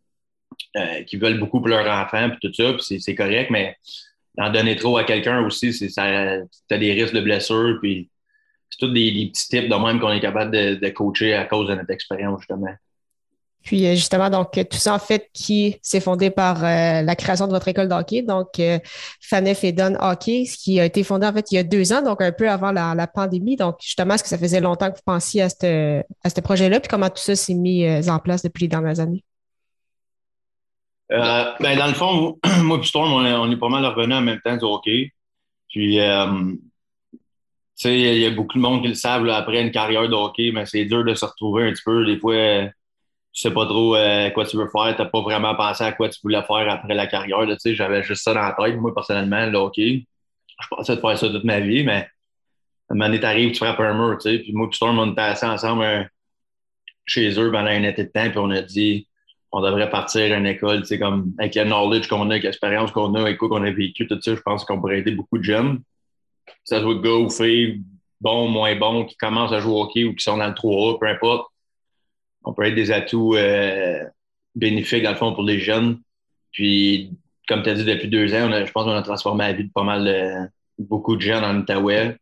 euh, 0.78 1.02
qui 1.04 1.18
veulent 1.18 1.40
beaucoup 1.40 1.60
pour 1.60 1.68
leurs 1.68 1.88
enfants 1.88 2.30
puis 2.30 2.40
tout 2.42 2.54
ça, 2.54 2.74
puis 2.74 3.02
c'est 3.02 3.16
correct, 3.16 3.50
mais 3.50 3.75
en 4.38 4.52
donner 4.52 4.75
trop 4.75 4.98
à 4.98 5.04
quelqu'un 5.04 5.44
aussi, 5.46 5.74
c'est 5.74 5.90
ça 5.90 6.04
as 6.06 6.78
des 6.78 6.94
risques 6.94 7.13
de 7.13 7.22
blessure, 7.22 7.80
puis 7.81 8.10
c'est 8.70 8.86
tous 8.86 8.94
des, 8.94 9.30
petits 9.32 9.48
tips 9.50 9.70
de 9.70 9.76
même 9.76 10.00
qu'on 10.00 10.12
est 10.12 10.20
capable 10.20 10.52
de, 10.52 10.76
de 10.76 10.90
coacher 10.90 11.34
à 11.34 11.46
cause 11.46 11.68
de 11.68 11.76
notre 11.76 11.92
expérience, 11.92 12.42
justement. 12.42 12.76
Puis 13.66 13.88
euh, 13.88 13.96
justement, 13.96 14.30
donc 14.30 14.52
tout 14.54 14.78
ça 14.78 14.94
en 14.94 15.00
fait 15.00 15.30
qui 15.34 15.78
s'est 15.82 16.00
fondé 16.00 16.30
par 16.30 16.64
euh, 16.64 17.02
la 17.02 17.16
création 17.16 17.48
de 17.48 17.52
votre 17.52 17.68
école 17.68 17.90
de 17.90 17.96
hockey, 17.96 18.22
donc 18.22 18.60
euh, 18.60 18.78
Fanef 19.20 19.64
et 19.64 19.72
Don 19.72 19.96
Hockey, 20.00 20.46
ce 20.46 20.56
qui 20.56 20.80
a 20.80 20.86
été 20.86 21.04
fondé 21.04 21.26
en 21.26 21.34
fait 21.34 21.52
il 21.52 21.56
y 21.56 21.58
a 21.58 21.64
deux 21.64 21.92
ans, 21.92 22.04
donc 22.04 22.22
un 22.22 22.32
peu 22.32 22.48
avant 22.48 22.72
la, 22.72 23.08
pandémie. 23.08 23.56
Donc 23.56 23.78
justement, 23.82 24.14
est-ce 24.14 24.24
que 24.24 24.30
ça 24.30 24.38
faisait 24.38 24.62
longtemps 24.62 24.92
que 24.92 24.98
vous 24.98 25.04
pensiez 25.04 25.42
à 25.42 25.50
ce 25.50 26.04
à 26.24 26.30
ce 26.30 26.42
projet-là, 26.42 26.80
puis 26.80 26.88
comment 26.88 27.10
tout 27.10 27.18
ça 27.18 27.36
s'est 27.36 27.56
mis 27.56 27.88
en 28.08 28.20
place 28.20 28.44
depuis 28.44 28.62
les 28.62 28.68
dernières 28.68 29.00
années? 29.00 29.24
ben, 31.10 31.78
dans 31.78 31.88
le 31.88 31.94
fond, 31.94 32.40
moi 32.62 32.80
et 32.80 32.84
Storm, 32.84 33.12
on 33.14 33.52
est, 33.52 33.58
pas 33.58 33.70
mal 33.70 33.86
revenus 33.86 34.16
en 34.16 34.22
même 34.22 34.42
temps 34.42 34.58
du 34.58 34.66
hockey. 34.66 35.12
Puis, 35.70 36.00
tu 37.77 37.89
sais, 37.89 38.00
il 38.00 38.19
y, 38.19 38.25
a 38.25 38.31
beaucoup 38.31 38.57
de 38.57 38.63
monde 38.63 38.81
qui 38.81 38.88
le 38.88 38.94
savent 38.94 39.27
après 39.30 39.62
une 39.62 39.72
carrière 39.72 40.07
de 40.07 40.13
hockey, 40.13 40.51
mais 40.54 40.66
c'est 40.66 40.86
dur 40.86 41.04
de 41.04 41.13
se 41.13 41.25
retrouver 41.25 41.68
un 41.68 41.72
petit 41.74 41.83
peu. 41.83 42.06
Des 42.06 42.18
fois, 42.18 42.69
tu 43.33 43.42
sais 43.42 43.51
pas 43.51 43.66
trop 43.66 43.95
euh, 43.98 44.30
quoi 44.30 44.45
tu 44.45 44.56
veux 44.57 44.69
faire, 44.69 44.95
tu 44.95 45.01
n'as 45.01 45.10
pas 45.10 45.22
vraiment 45.22 45.56
pensé 45.56 45.83
à 45.83 45.92
quoi 45.92 46.07
tu 46.07 46.19
voulais 46.24 46.42
faire 46.44 46.69
après 46.69 46.94
la 46.94 47.07
carrière. 47.07 47.45
J'avais 47.66 48.01
juste 48.04 48.24
ça 48.24 48.33
dans 48.33 48.42
la 48.42 48.54
tête, 48.54 48.77
moi, 48.80 48.94
personnellement, 48.94 49.45
le 49.48 49.57
hockey. 49.57 50.06
Je 50.62 50.68
pensais 50.69 50.95
de 50.95 51.01
faire 51.01 51.18
ça 51.18 51.30
toute 51.30 51.44
ma 51.44 51.60
vie, 51.60 51.83
mais 51.83 52.07
à 52.89 52.94
un 52.94 52.95
moment 52.95 53.07
donné, 53.07 53.19
t'arrives, 53.19 53.51
tu 53.51 53.57
frappes 53.57 53.80
un 53.81 53.94
mur, 53.94 54.18
tu 54.21 54.30
sais. 54.30 54.39
Puis 54.39 54.54
moi, 54.54 54.69
puis 54.69 54.80
on 54.81 55.12
était 55.12 55.21
assis 55.21 55.45
ensemble 55.45 55.83
euh, 55.83 56.04
chez 57.06 57.38
eux 57.39 57.51
pendant 57.51 57.68
un 57.68 57.83
été 57.83 58.06
de 58.06 58.10
temps, 58.10 58.30
puis 58.30 58.39
on 58.39 58.51
a 58.51 58.62
dit 58.62 59.07
on 59.51 59.62
devrait 59.62 59.89
partir 59.89 60.33
à 60.33 60.38
une 60.38 60.48
école, 60.48 60.81
tu 60.81 60.88
sais, 60.88 61.00
comme 61.00 61.33
avec 61.39 61.56
le 61.56 61.63
knowledge 61.63 62.07
qu'on 62.07 62.30
a, 62.30 62.33
avec 62.33 62.44
l'expérience 62.44 62.92
qu'on 62.92 63.13
a, 63.16 63.21
avec 63.21 63.38
quoi 63.38 63.48
qu'on 63.50 63.63
a 63.63 63.71
vécu, 63.71 64.06
tout 64.07 64.19
ça, 64.21 64.36
je 64.36 64.42
pense 64.42 64.66
qu'on 64.66 64.80
pourrait 64.80 65.00
aider 65.00 65.12
beaucoup 65.12 65.38
de 65.38 65.44
jeunes. 65.44 65.81
Ça 66.63 66.81
soit 66.81 66.95
gars 67.01 67.12
ou 67.12 68.47
moins 68.47 68.75
bons, 68.75 69.06
qui 69.06 69.15
commencent 69.18 69.51
à 69.51 69.59
jouer 69.59 69.74
au 69.74 69.81
hockey 69.81 70.03
ou 70.03 70.15
qui 70.15 70.24
sont 70.24 70.38
dans 70.38 70.47
le 70.47 70.53
3A, 70.53 71.00
peu 71.00 71.07
importe 71.07 71.47
on 72.45 72.53
peut 72.53 72.63
être 72.63 72.75
des 72.75 72.92
atouts 72.92 73.36
euh, 73.36 74.03
bénéfiques, 74.53 75.03
dans 75.03 75.12
le 75.12 75.18
fond, 75.18 75.33
pour 75.33 75.44
les 75.44 75.59
jeunes. 75.59 76.00
Puis, 76.51 77.12
comme 77.47 77.63
tu 77.63 77.69
as 77.69 77.74
dit, 77.74 77.83
depuis 77.83 78.07
deux 78.07 78.33
ans, 78.33 78.50
je 78.65 78.71
pense 78.71 78.86
qu'on 78.86 78.92
a 78.92 79.01
transformé 79.01 79.45
la 79.45 79.53
vie 79.53 79.65
de 79.65 79.71
pas 79.71 79.83
mal 79.83 80.06
de 80.06 80.47
beaucoup 80.77 81.15
de 81.15 81.21
jeunes 81.21 81.44
en 81.44 81.57
Outaouais. 81.57 82.15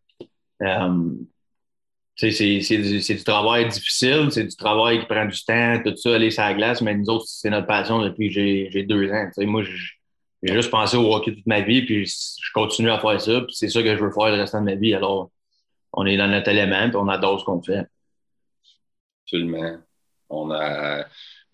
Euh, 0.61 1.09
c'est 2.15 2.29
du, 2.29 3.23
travail 3.23 3.67
difficile, 3.67 4.27
c'est 4.31 4.45
du 4.45 4.55
travail 4.55 4.99
qui 4.99 5.05
prend 5.07 5.25
du 5.25 5.43
temps, 5.43 5.81
tout 5.83 5.95
ça, 5.97 6.15
aller 6.15 6.31
sur 6.31 6.43
la 6.43 6.53
glace, 6.53 6.81
mais 6.81 6.95
nous 6.95 7.09
autres, 7.09 7.25
c'est 7.27 7.49
notre 7.49 7.67
passion 7.67 8.01
depuis 8.01 8.27
que 8.27 8.33
j'ai 8.33 8.83
deux 8.83 9.11
ans. 9.11 9.29
moi, 9.39 9.63
j'ai 10.43 10.53
juste 10.53 10.69
pensé 10.69 10.97
au 10.97 11.13
hockey 11.13 11.33
toute 11.33 11.47
ma 11.47 11.61
vie, 11.61 11.83
puis 11.83 12.05
je 12.05 12.51
continue 12.53 12.91
à 12.91 12.99
faire 12.99 13.19
ça, 13.19 13.41
puis 13.41 13.55
c'est 13.55 13.69
ça 13.69 13.81
que 13.81 13.95
je 13.95 14.03
veux 14.03 14.11
faire 14.11 14.29
le 14.29 14.41
restant 14.41 14.59
de 14.59 14.65
ma 14.65 14.75
vie. 14.75 14.93
Alors, 14.93 15.31
on 15.93 16.05
est 16.05 16.17
dans 16.17 16.27
notre 16.27 16.49
élément, 16.49 16.89
puis 16.89 16.97
on 16.97 17.07
adore 17.07 17.39
ce 17.39 17.45
qu'on 17.45 17.61
fait. 17.61 17.85
Absolument. 19.25 19.77
On 20.29 20.51
a 20.51 21.05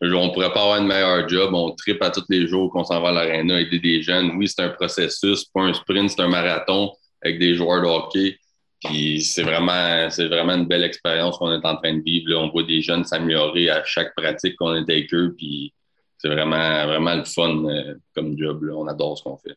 on 0.01 0.31
pourrait 0.31 0.53
pas 0.53 0.61
avoir 0.61 0.77
un 0.77 0.85
meilleur 0.85 1.27
job. 1.27 1.53
On 1.53 1.71
tripe 1.71 2.01
à 2.01 2.09
tous 2.09 2.23
les 2.29 2.47
jours 2.47 2.71
qu'on 2.71 2.83
s'en 2.83 3.01
va 3.01 3.09
à 3.09 3.11
l'aréna 3.11 3.59
aider 3.59 3.79
des 3.79 4.01
jeunes. 4.01 4.31
Oui, 4.37 4.47
c'est 4.47 4.61
un 4.61 4.69
processus, 4.69 5.45
pas 5.45 5.61
un 5.61 5.73
sprint, 5.73 6.09
c'est 6.09 6.21
un 6.21 6.27
marathon 6.27 6.93
avec 7.21 7.39
des 7.39 7.55
joueurs 7.55 7.81
de 7.81 7.87
hockey. 7.87 8.37
Puis 8.83 9.21
c'est 9.21 9.43
vraiment, 9.43 10.09
c'est 10.09 10.27
vraiment 10.27 10.53
une 10.53 10.67
belle 10.67 10.85
expérience 10.85 11.37
qu'on 11.37 11.51
est 11.51 11.65
en 11.65 11.75
train 11.75 11.97
de 11.97 12.01
vivre. 12.01 12.33
On 12.37 12.49
voit 12.49 12.63
des 12.63 12.81
jeunes 12.81 13.03
s'améliorer 13.03 13.69
à 13.69 13.83
chaque 13.83 14.15
pratique 14.15 14.55
qu'on 14.55 14.73
est 14.73 14.89
avec 14.89 15.13
eux. 15.13 15.35
Puis 15.37 15.73
c'est 16.19 16.27
vraiment, 16.27 16.85
vraiment 16.85 17.15
le 17.15 17.23
fun 17.23 17.65
euh, 17.65 17.95
comme 18.13 18.37
job. 18.37 18.69
On 18.75 18.87
adore 18.87 19.17
ce 19.17 19.23
qu'on 19.23 19.37
fait. 19.37 19.55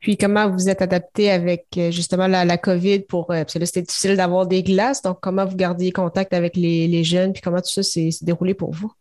Puis 0.00 0.18
comment 0.18 0.50
vous 0.50 0.68
êtes 0.68 0.82
adapté 0.82 1.30
avec 1.30 1.66
euh, 1.78 1.90
justement 1.90 2.26
la, 2.26 2.58
COVID 2.58 3.00
pour 3.00 3.30
euh, 3.30 3.42
parce 3.42 3.54
que 3.54 3.58
là 3.58 3.64
c'était 3.66 3.82
difficile 3.82 4.16
d'avoir 4.16 4.46
des 4.46 4.62
glaces, 4.62 5.00
donc 5.00 5.18
comment 5.22 5.46
vous 5.46 5.56
gardiez 5.56 5.92
contact 5.92 6.34
avec 6.34 6.56
les, 6.56 7.04
jeunes, 7.04 7.32
puis 7.32 7.40
comment 7.40 7.60
tout 7.60 7.70
ça 7.70 7.82
s'est 7.82 8.10
déroulé 8.20 8.52
pour 8.52 8.72
vous? 8.72 8.92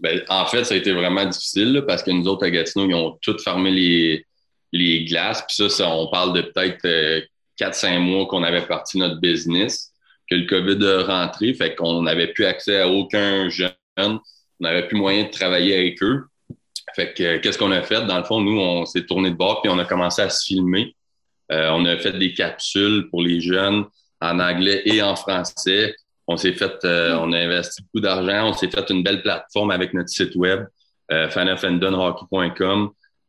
Ben, 0.00 0.20
en 0.28 0.46
fait, 0.46 0.64
ça 0.64 0.74
a 0.74 0.76
été 0.76 0.92
vraiment 0.92 1.24
difficile 1.24 1.84
parce 1.86 2.02
que 2.02 2.10
nous 2.10 2.26
autres 2.26 2.44
à 2.44 2.50
Gatineau, 2.50 2.88
ils 2.88 2.94
ont 2.94 3.18
tous 3.20 3.42
fermé 3.42 3.70
les, 3.70 4.26
les 4.72 5.04
glaces. 5.04 5.44
Puis 5.46 5.70
ça, 5.70 5.88
on 5.88 6.08
parle 6.10 6.34
de 6.34 6.42
peut-être 6.42 7.26
4-5 7.60 7.96
euh, 7.96 8.00
mois 8.00 8.26
qu'on 8.26 8.42
avait 8.42 8.66
parti 8.66 8.98
notre 8.98 9.20
business, 9.20 9.92
que 10.30 10.34
le 10.34 10.46
COVID 10.46 10.84
a 10.86 11.04
rentré, 11.04 11.54
fait 11.54 11.74
qu'on 11.74 12.02
n'avait 12.02 12.28
plus 12.28 12.44
accès 12.44 12.80
à 12.80 12.88
aucun 12.88 13.48
jeune, 13.48 13.70
on 14.60 14.64
n'avait 14.64 14.86
plus 14.88 14.96
moyen 14.96 15.24
de 15.24 15.30
travailler 15.30 15.76
avec 15.76 16.02
eux. 16.02 16.24
Fait 16.94 17.12
que 17.12 17.36
qu'est-ce 17.38 17.58
qu'on 17.58 17.72
a 17.72 17.82
fait? 17.82 18.04
Dans 18.06 18.18
le 18.18 18.24
fond, 18.24 18.40
nous, 18.40 18.58
on 18.58 18.84
s'est 18.86 19.04
tourné 19.04 19.30
de 19.30 19.36
bord 19.36 19.62
puis 19.62 19.70
on 19.70 19.78
a 19.78 19.84
commencé 19.84 20.22
à 20.22 20.30
se 20.30 20.46
filmer. 20.46 20.94
Euh, 21.52 21.70
on 21.72 21.84
a 21.84 21.96
fait 21.96 22.12
des 22.18 22.34
capsules 22.34 23.08
pour 23.10 23.22
les 23.22 23.40
jeunes 23.40 23.84
en 24.20 24.40
anglais 24.40 24.82
et 24.84 25.02
en 25.02 25.16
français. 25.16 25.94
On 26.26 26.36
s'est 26.36 26.52
fait, 26.52 26.84
euh, 26.84 27.16
on 27.20 27.32
a 27.32 27.38
investi 27.38 27.82
beaucoup 27.82 28.00
d'argent. 28.00 28.48
On 28.48 28.52
s'est 28.52 28.70
fait 28.70 28.90
une 28.90 29.02
belle 29.02 29.22
plateforme 29.22 29.70
avec 29.70 29.94
notre 29.94 30.10
site 30.10 30.34
web, 30.34 30.66
euh, 31.10 31.28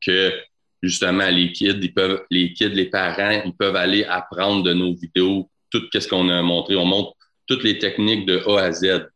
que 0.01 0.33
justement 0.81 1.29
les 1.29 1.51
kids, 1.51 1.79
ils 1.81 1.93
peuvent, 1.93 2.23
les 2.29 2.53
kids, 2.53 2.69
les 2.69 2.89
parents, 2.89 3.41
ils 3.45 3.53
peuvent 3.53 3.75
aller 3.75 4.03
apprendre 4.05 4.63
de 4.63 4.73
nos 4.73 4.95
vidéos 4.95 5.49
tout 5.69 5.81
ce 5.93 6.07
qu'on 6.07 6.29
a 6.29 6.41
montré. 6.41 6.75
On 6.75 6.85
montre 6.85 7.13
toutes 7.47 7.63
les 7.63 7.77
techniques 7.77 8.25
de 8.25 8.41
A 8.47 8.63
à 8.63 8.71
Z, 8.71 9.07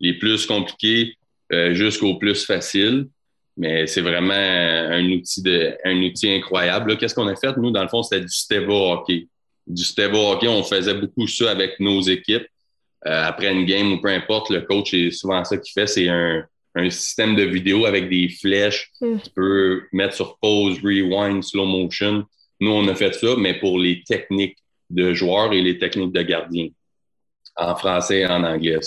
les 0.00 0.14
plus 0.14 0.46
compliquées 0.46 1.16
euh, 1.52 1.74
jusqu'aux 1.74 2.16
plus 2.16 2.44
faciles. 2.44 3.08
Mais 3.56 3.86
c'est 3.86 4.00
vraiment 4.00 4.32
un 4.32 5.04
outil, 5.10 5.42
de, 5.42 5.76
un 5.84 5.96
outil 6.02 6.30
incroyable. 6.30 6.96
Qu'est-ce 6.96 7.14
qu'on 7.14 7.28
a 7.28 7.36
fait? 7.36 7.54
Nous, 7.58 7.70
dans 7.70 7.82
le 7.82 7.88
fond, 7.88 8.02
c'était 8.02 8.22
du 8.22 8.32
Steva 8.32 8.72
Hockey. 8.72 9.28
Du 9.66 9.84
Steva 9.84 10.18
Hockey, 10.18 10.48
on 10.48 10.62
faisait 10.62 10.94
beaucoup 10.94 11.26
ça 11.26 11.50
avec 11.50 11.78
nos 11.78 12.00
équipes. 12.00 12.46
Euh, 13.06 13.24
après 13.24 13.52
une 13.52 13.66
game 13.66 13.92
ou 13.92 14.00
peu 14.00 14.08
importe, 14.08 14.50
le 14.50 14.62
coach, 14.62 14.92
c'est 14.92 15.10
souvent 15.10 15.44
ça 15.44 15.58
qu'il 15.58 15.72
fait, 15.72 15.88
c'est 15.88 16.08
un, 16.08 16.44
un, 16.76 16.88
système 16.88 17.34
de 17.34 17.42
vidéo 17.42 17.84
avec 17.84 18.08
des 18.08 18.28
flèches. 18.28 18.90
Mm. 19.00 19.16
Tu 19.24 19.30
peux 19.34 19.82
mettre 19.92 20.14
sur 20.14 20.38
pause, 20.38 20.78
rewind, 20.82 21.42
slow 21.42 21.66
motion. 21.66 22.24
Nous, 22.60 22.70
on 22.70 22.86
a 22.88 22.94
fait 22.94 23.12
ça, 23.12 23.34
mais 23.36 23.58
pour 23.58 23.78
les 23.78 24.02
techniques 24.04 24.56
de 24.88 25.12
joueurs 25.14 25.52
et 25.52 25.60
les 25.60 25.78
techniques 25.78 26.12
de 26.12 26.22
gardiens. 26.22 26.68
En 27.56 27.74
français 27.76 28.20
et 28.20 28.26
en 28.26 28.44
anglais. 28.44 28.78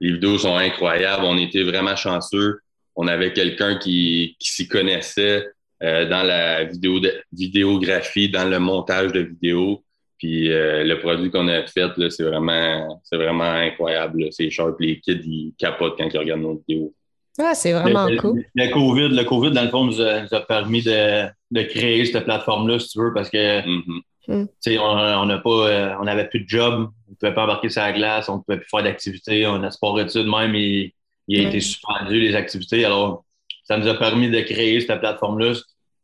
Les 0.00 0.12
vidéos 0.12 0.38
sont 0.38 0.56
incroyables. 0.56 1.24
On 1.24 1.36
était 1.38 1.62
vraiment 1.62 1.96
chanceux 1.96 2.60
on 2.98 3.06
avait 3.06 3.32
quelqu'un 3.32 3.76
qui, 3.76 4.36
s'y 4.40 4.66
connaissait 4.66 5.46
euh, 5.84 6.08
dans 6.08 6.24
la 6.24 6.64
vidéo 6.64 7.00
vidéographie, 7.32 8.28
dans 8.28 8.44
le 8.44 8.58
montage 8.58 9.12
de 9.12 9.20
vidéos. 9.20 9.84
Puis 10.18 10.50
euh, 10.50 10.82
le 10.82 10.98
produit 10.98 11.30
qu'on 11.30 11.46
a 11.46 11.64
fait, 11.64 11.92
c'est 12.10 12.24
vraiment, 12.24 13.00
c'est 13.04 13.16
vraiment 13.16 13.44
incroyable. 13.44 14.26
C'est 14.32 14.50
sharp. 14.50 14.80
Les 14.80 14.98
kids, 14.98 15.20
ils 15.24 15.54
capotent 15.56 15.96
quand 15.96 16.08
ils 16.12 16.18
regardent 16.18 16.40
nos 16.40 16.60
vidéos. 16.66 16.92
Ah, 17.38 17.54
c'est 17.54 17.72
vraiment 17.72 18.08
cool. 18.18 18.44
Le, 18.56 18.72
COVID, 18.72 19.10
le 19.10 19.22
COVID, 19.22 19.52
dans 19.52 19.62
le 19.62 19.70
fond, 19.70 19.84
nous 19.84 20.00
a, 20.00 20.40
permis 20.40 20.82
de, 20.82 21.28
de, 21.52 21.62
créer 21.62 22.04
cette 22.04 22.24
plateforme-là, 22.24 22.80
si 22.80 22.88
tu 22.88 22.98
veux, 22.98 23.14
parce 23.14 23.30
que 23.30 23.60
mm-hmm. 23.60 24.00
Mm. 24.28 24.46
on 24.80 25.26
n'a 25.26 25.38
pas 25.38 25.50
euh, 25.50 25.94
on 26.00 26.04
n'avait 26.04 26.28
plus 26.28 26.40
de 26.40 26.48
job, 26.48 26.90
on 27.08 27.10
ne 27.10 27.16
pouvait 27.16 27.34
pas 27.34 27.44
embarquer 27.44 27.68
sur 27.68 27.82
la 27.82 27.92
glace, 27.92 28.28
on 28.28 28.36
ne 28.36 28.42
pouvait 28.42 28.58
plus 28.58 28.68
faire 28.70 28.82
d'activités, 28.82 29.46
on 29.46 29.62
a 29.62 29.70
sport 29.70 29.98
études 30.00 30.26
même, 30.26 30.54
il, 30.54 30.92
il 31.28 31.44
a 31.44 31.48
été 31.48 31.60
suspendu 31.60 32.20
les 32.20 32.34
activités. 32.34 32.84
Alors, 32.84 33.24
ça 33.64 33.76
nous 33.76 33.86
a 33.86 33.94
permis 33.94 34.30
de 34.30 34.40
créer 34.40 34.80
cette 34.80 34.98
plateforme-là. 34.98 35.52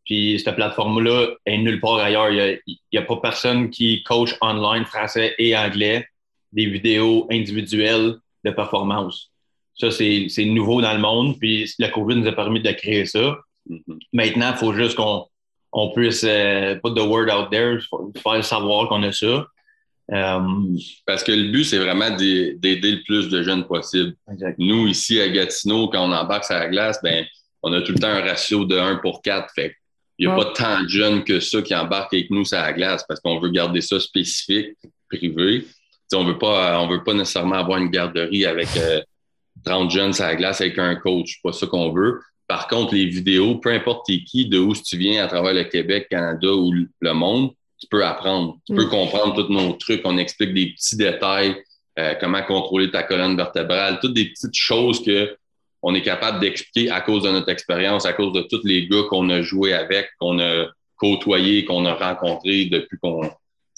Puis 0.04 0.38
cette 0.38 0.54
plateforme-là 0.54 1.28
est 1.46 1.56
nulle 1.56 1.80
part 1.80 1.96
ailleurs. 1.96 2.30
Il 2.30 2.60
n'y 2.92 2.98
a, 2.98 3.02
a, 3.02 3.04
pas 3.04 3.16
personne 3.16 3.70
qui 3.70 4.02
coach 4.02 4.34
online 4.42 4.84
français 4.84 5.34
et 5.38 5.56
anglais 5.56 6.06
des 6.52 6.66
vidéos 6.66 7.26
individuelles 7.30 8.16
de 8.44 8.50
performance. 8.50 9.32
Ça, 9.76 9.90
c'est 9.90 10.44
nouveau 10.44 10.82
dans 10.82 10.92
le 10.92 11.00
monde. 11.00 11.38
Puis 11.38 11.72
la 11.78 11.88
COVID 11.88 12.16
nous 12.16 12.28
a 12.28 12.32
permis 12.32 12.60
de 12.60 12.70
créer 12.72 13.06
ça. 13.06 13.38
Mm-hmm. 13.68 13.98
Maintenant, 14.12 14.50
il 14.52 14.58
faut 14.58 14.74
juste 14.74 14.96
qu'on 14.96 15.26
on 15.74 15.90
puisse 15.90 16.24
euh, 16.24 16.76
put 16.76 16.94
the 16.94 17.02
word 17.02 17.28
out 17.28 17.50
there, 17.50 17.78
faire 18.22 18.44
savoir 18.44 18.88
qu'on 18.88 19.02
a 19.02 19.12
ça. 19.12 19.46
Euh, 20.12 20.40
Parce 21.04 21.24
que 21.24 21.32
le 21.32 21.50
but, 21.50 21.64
c'est 21.64 21.78
vraiment 21.78 22.10
d'aider 22.10 22.92
le 22.92 23.02
plus 23.02 23.28
de 23.28 23.42
jeunes 23.42 23.66
possible. 23.66 24.14
Nous, 24.58 24.86
ici 24.86 25.20
à 25.20 25.28
Gatineau, 25.28 25.88
quand 25.88 26.08
on 26.08 26.12
embarque 26.12 26.44
sur 26.44 26.54
la 26.54 26.68
glace, 26.68 27.00
ben, 27.02 27.24
on 27.62 27.72
a 27.72 27.82
tout 27.82 27.92
le 27.92 27.98
temps 27.98 28.08
un 28.08 28.20
ratio 28.20 28.64
de 28.64 28.78
1 28.78 28.96
pour 28.96 29.20
4. 29.20 29.52
Fait 29.54 29.74
il 30.16 30.28
n'y 30.28 30.32
a 30.32 30.36
pas 30.36 30.44
tant 30.52 30.82
de 30.82 30.88
jeunes 30.88 31.24
que 31.24 31.40
ça 31.40 31.60
qui 31.60 31.74
embarquent 31.74 32.14
avec 32.14 32.30
nous 32.30 32.44
sur 32.44 32.58
la 32.58 32.72
glace 32.72 33.04
parce 33.08 33.18
qu'on 33.18 33.40
veut 33.40 33.50
garder 33.50 33.80
ça 33.80 33.98
spécifique, 33.98 34.76
privé. 35.08 35.66
on 36.12 36.22
ne 36.22 36.30
veut 36.32 37.02
pas 37.02 37.14
nécessairement 37.14 37.56
avoir 37.56 37.78
une 37.78 37.88
garderie 37.88 38.46
avec 38.46 38.68
30 39.64 39.86
euh, 39.86 39.90
jeunes 39.90 40.12
sur 40.12 40.24
la 40.24 40.36
glace 40.36 40.60
avec 40.60 40.78
un 40.78 40.94
coach. 40.94 41.32
C'est 41.32 41.42
pas 41.42 41.52
ça 41.52 41.66
qu'on 41.66 41.90
veut. 41.90 42.20
Par 42.46 42.68
contre, 42.68 42.94
les 42.94 43.06
vidéos, 43.06 43.56
peu 43.56 43.70
importe 43.70 44.06
qui, 44.06 44.46
de 44.46 44.58
où 44.58 44.74
tu 44.74 44.96
viens 44.96 45.24
à 45.24 45.28
travers 45.28 45.54
le 45.54 45.64
Québec, 45.64 46.08
Canada 46.10 46.52
ou 46.52 46.72
le 46.72 47.12
monde, 47.12 47.52
tu 47.78 47.86
peux 47.90 48.04
apprendre. 48.04 48.58
Tu 48.66 48.74
peux 48.74 48.86
mm. 48.86 48.90
comprendre 48.90 49.34
tous 49.34 49.52
nos 49.52 49.72
trucs. 49.72 50.02
On 50.04 50.18
explique 50.18 50.54
des 50.54 50.72
petits 50.72 50.96
détails, 50.96 51.56
euh, 51.98 52.14
comment 52.20 52.42
contrôler 52.42 52.90
ta 52.90 53.02
colonne 53.02 53.36
vertébrale, 53.36 53.98
toutes 54.00 54.14
des 54.14 54.26
petites 54.26 54.54
choses 54.54 55.02
que 55.02 55.36
on 55.86 55.94
est 55.94 56.02
capable 56.02 56.40
d'expliquer 56.40 56.90
à 56.90 57.02
cause 57.02 57.24
de 57.24 57.30
notre 57.30 57.50
expérience, 57.50 58.06
à 58.06 58.14
cause 58.14 58.32
de 58.32 58.40
tous 58.40 58.64
les 58.64 58.88
gars 58.88 59.02
qu'on 59.10 59.28
a 59.28 59.42
joué 59.42 59.74
avec, 59.74 60.08
qu'on 60.18 60.38
a 60.38 60.66
côtoyé, 60.96 61.66
qu'on 61.66 61.84
a 61.84 61.92
rencontrés 61.92 62.64
depuis 62.66 62.98
qu'on. 62.98 63.20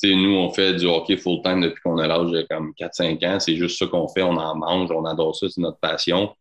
Tu 0.01 0.11
sais, 0.11 0.15
nous, 0.15 0.37
on 0.37 0.51
fait 0.51 0.75
du 0.75 0.87
hockey 0.87 1.17
full-time 1.17 1.63
depuis 1.63 1.81
qu'on 1.83 1.99
a 1.99 2.07
l'âge 2.07 2.31
de 2.31 2.47
comme 2.49 2.73
4-5 2.79 3.27
ans. 3.27 3.41
C'est 3.41 3.57
juste 3.57 3.79
ça 3.79 3.87
qu'on 3.87 4.07
fait. 4.07 4.23
On 4.23 4.37
en 4.37 4.55
mange, 4.55 4.91
on 4.93 5.05
adore 5.05 5.35
ça, 5.35 5.49
c'est 5.49 5.61
notre 5.61 5.79
passion. 5.79 6.33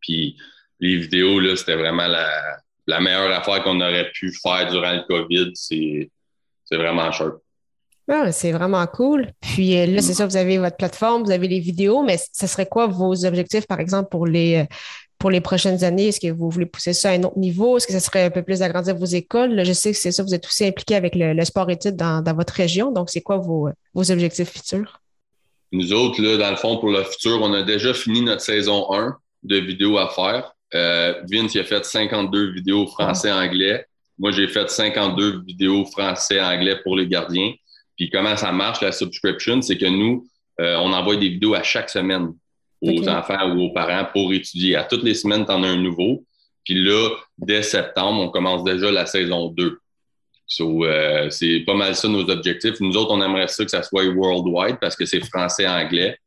Puis 0.00 0.36
les 0.80 0.96
vidéos, 0.96 1.40
là, 1.40 1.56
c'était 1.56 1.76
vraiment 1.76 2.06
la, 2.06 2.28
la 2.86 3.00
meilleure 3.00 3.32
affaire 3.32 3.62
qu'on 3.62 3.80
aurait 3.80 4.10
pu 4.12 4.32
faire 4.32 4.70
durant 4.70 4.92
le 4.92 5.02
COVID. 5.08 5.50
C'est 5.54 6.10
vraiment 6.70 7.10
cher. 7.12 7.32
Ah, 8.08 8.30
c'est 8.30 8.52
vraiment 8.52 8.86
cool. 8.86 9.32
Puis 9.40 9.76
euh, 9.76 9.86
là, 9.86 10.00
c'est 10.00 10.14
ça, 10.14 10.26
vous 10.26 10.36
avez 10.36 10.58
votre 10.58 10.76
plateforme, 10.76 11.24
vous 11.24 11.32
avez 11.32 11.48
les 11.48 11.58
vidéos, 11.58 12.02
mais 12.02 12.18
ce 12.32 12.46
serait 12.46 12.66
quoi 12.66 12.86
vos 12.86 13.24
objectifs, 13.24 13.66
par 13.66 13.80
exemple, 13.80 14.10
pour 14.10 14.26
les, 14.26 14.58
euh, 14.58 14.64
pour 15.18 15.30
les 15.30 15.40
prochaines 15.40 15.82
années? 15.82 16.08
Est-ce 16.08 16.20
que 16.20 16.30
vous 16.30 16.48
voulez 16.48 16.66
pousser 16.66 16.92
ça 16.92 17.10
à 17.10 17.12
un 17.14 17.22
autre 17.24 17.38
niveau? 17.38 17.76
Est-ce 17.76 17.86
que 17.88 17.92
ce 17.92 17.98
serait 17.98 18.24
un 18.24 18.30
peu 18.30 18.42
plus 18.42 18.60
d'agrandir 18.60 18.94
vos 18.96 19.06
écoles? 19.06 19.64
je 19.64 19.72
sais 19.72 19.90
que 19.90 19.98
c'est 19.98 20.12
ça, 20.12 20.22
vous 20.22 20.34
êtes 20.34 20.46
aussi 20.46 20.64
impliqué 20.64 20.94
avec 20.94 21.16
le, 21.16 21.44
sport-études 21.44 21.96
dans, 21.96 22.22
votre 22.36 22.52
région. 22.52 22.92
Donc, 22.92 23.10
c'est 23.10 23.22
quoi 23.22 23.38
vos, 23.38 23.70
vos 23.92 24.10
objectifs 24.12 24.50
futurs? 24.50 25.00
Nous 25.72 25.92
autres, 25.92 26.22
là, 26.22 26.36
dans 26.36 26.50
le 26.50 26.56
fond, 26.56 26.78
pour 26.78 26.90
le 26.90 27.02
futur, 27.02 27.40
on 27.42 27.52
a 27.54 27.64
déjà 27.64 27.92
fini 27.92 28.22
notre 28.22 28.42
saison 28.42 28.86
1 28.94 29.16
de 29.42 29.56
vidéos 29.56 29.98
à 29.98 30.08
faire. 30.10 30.55
Euh, 30.74 31.22
Vince, 31.30 31.54
il 31.54 31.60
a 31.60 31.64
fait 31.64 31.84
52 31.84 32.52
vidéos 32.52 32.86
français-anglais. 32.86 33.84
Moi, 34.18 34.32
j'ai 34.32 34.48
fait 34.48 34.68
52 34.68 35.42
vidéos 35.46 35.84
français-anglais 35.84 36.80
pour 36.82 36.96
les 36.96 37.06
gardiens. 37.06 37.52
Puis 37.96 38.10
comment 38.10 38.36
ça 38.36 38.52
marche, 38.52 38.80
la 38.80 38.92
subscription, 38.92 39.62
c'est 39.62 39.78
que 39.78 39.86
nous, 39.86 40.28
euh, 40.60 40.76
on 40.76 40.92
envoie 40.92 41.16
des 41.16 41.28
vidéos 41.28 41.54
à 41.54 41.62
chaque 41.62 41.90
semaine 41.90 42.32
aux 42.82 43.08
enfants 43.08 43.54
ou 43.54 43.62
aux 43.62 43.72
parents 43.72 44.06
pour 44.12 44.32
étudier. 44.32 44.76
À 44.76 44.84
toutes 44.84 45.02
les 45.02 45.14
semaines, 45.14 45.44
tu 45.44 45.52
en 45.52 45.62
as 45.62 45.68
un 45.68 45.76
nouveau. 45.76 46.24
Puis 46.64 46.74
là, 46.74 47.10
dès 47.38 47.62
septembre, 47.62 48.20
on 48.20 48.28
commence 48.28 48.64
déjà 48.64 48.90
la 48.90 49.06
saison 49.06 49.48
2. 49.48 49.78
So, 50.46 50.84
euh, 50.84 51.28
c'est 51.30 51.60
pas 51.60 51.74
mal 51.74 51.96
ça 51.96 52.08
nos 52.08 52.28
objectifs. 52.30 52.80
Nous 52.80 52.96
autres, 52.96 53.12
on 53.12 53.22
aimerait 53.22 53.48
ça 53.48 53.64
que 53.64 53.70
ça 53.70 53.82
soit 53.82 54.06
worldwide 54.06 54.78
parce 54.80 54.94
que 54.94 55.04
c'est 55.04 55.24
français-anglais. 55.24 56.18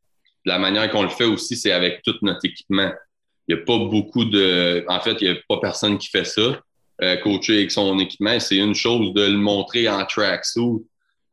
La 0.44 0.58
manière 0.58 0.90
qu'on 0.90 1.02
le 1.02 1.08
fait 1.08 1.24
aussi, 1.24 1.56
c'est 1.56 1.72
avec 1.72 2.02
tout 2.02 2.14
notre 2.22 2.44
équipement. 2.44 2.90
Il 3.50 3.56
n'y 3.56 3.62
a 3.62 3.64
pas 3.64 3.78
beaucoup 3.78 4.24
de. 4.24 4.84
En 4.86 5.00
fait, 5.00 5.16
il 5.20 5.28
n'y 5.28 5.36
a 5.36 5.40
pas 5.48 5.58
personne 5.60 5.98
qui 5.98 6.08
fait 6.08 6.24
ça, 6.24 6.62
euh, 7.02 7.16
coacher 7.16 7.54
avec 7.54 7.72
son 7.72 7.98
équipement. 7.98 8.38
C'est 8.38 8.58
une 8.58 8.76
chose 8.76 9.12
de 9.12 9.22
le 9.22 9.38
montrer 9.38 9.88
en 9.88 10.04
tracksuit 10.04 10.86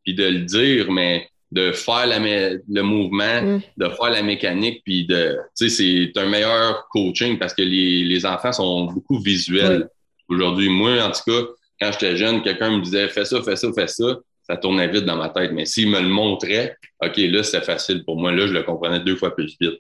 puis 0.04 0.16
de 0.16 0.24
le 0.24 0.40
dire, 0.40 0.92
mais 0.92 1.30
de 1.52 1.72
faire 1.72 2.08
la, 2.08 2.18
le 2.18 2.82
mouvement, 2.82 3.42
mm. 3.44 3.62
de 3.78 3.90
faire 3.90 4.10
la 4.10 4.24
mécanique, 4.24 4.82
puis 4.84 5.06
de, 5.06 5.38
tu 5.56 5.70
sais, 5.70 6.10
c'est 6.16 6.20
un 6.20 6.26
meilleur 6.28 6.88
coaching 6.90 7.38
parce 7.38 7.54
que 7.54 7.62
les, 7.62 8.04
les 8.04 8.26
enfants 8.26 8.52
sont 8.52 8.86
beaucoup 8.86 9.20
visuels 9.20 9.88
aujourd'hui. 10.28 10.70
Moi, 10.70 11.00
en 11.00 11.12
tout 11.12 11.22
cas, 11.28 11.48
quand 11.80 11.92
j'étais 11.92 12.18
jeune, 12.18 12.42
quelqu'un 12.42 12.78
me 12.78 12.82
disait 12.82 13.10
fais 13.10 13.26
ça, 13.26 13.44
fais 13.44 13.56
ça, 13.56 13.68
fais 13.76 13.88
ça, 13.88 14.18
ça 14.42 14.58
tournait 14.58 14.88
vite 14.88 15.06
dans 15.06 15.18
ma 15.18 15.30
tête. 15.30 15.52
Mais 15.52 15.66
s'il 15.66 15.92
me 15.92 16.00
le 16.00 16.10
montrait, 16.10 16.76
OK, 17.06 17.18
là, 17.18 17.44
c'est 17.44 17.64
facile 17.64 18.04
pour 18.04 18.18
moi. 18.18 18.32
Là, 18.32 18.48
je 18.48 18.54
le 18.54 18.64
comprenais 18.64 19.02
deux 19.02 19.16
fois 19.16 19.36
plus 19.36 19.56
vite. 19.62 19.80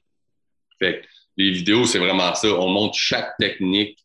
Fait 0.77 1.01
que 1.01 1.07
les 1.37 1.51
vidéos, 1.51 1.85
c'est 1.85 1.99
vraiment 1.99 2.33
ça. 2.33 2.47
On 2.47 2.67
montre 2.67 2.97
chaque 2.97 3.37
technique 3.37 3.97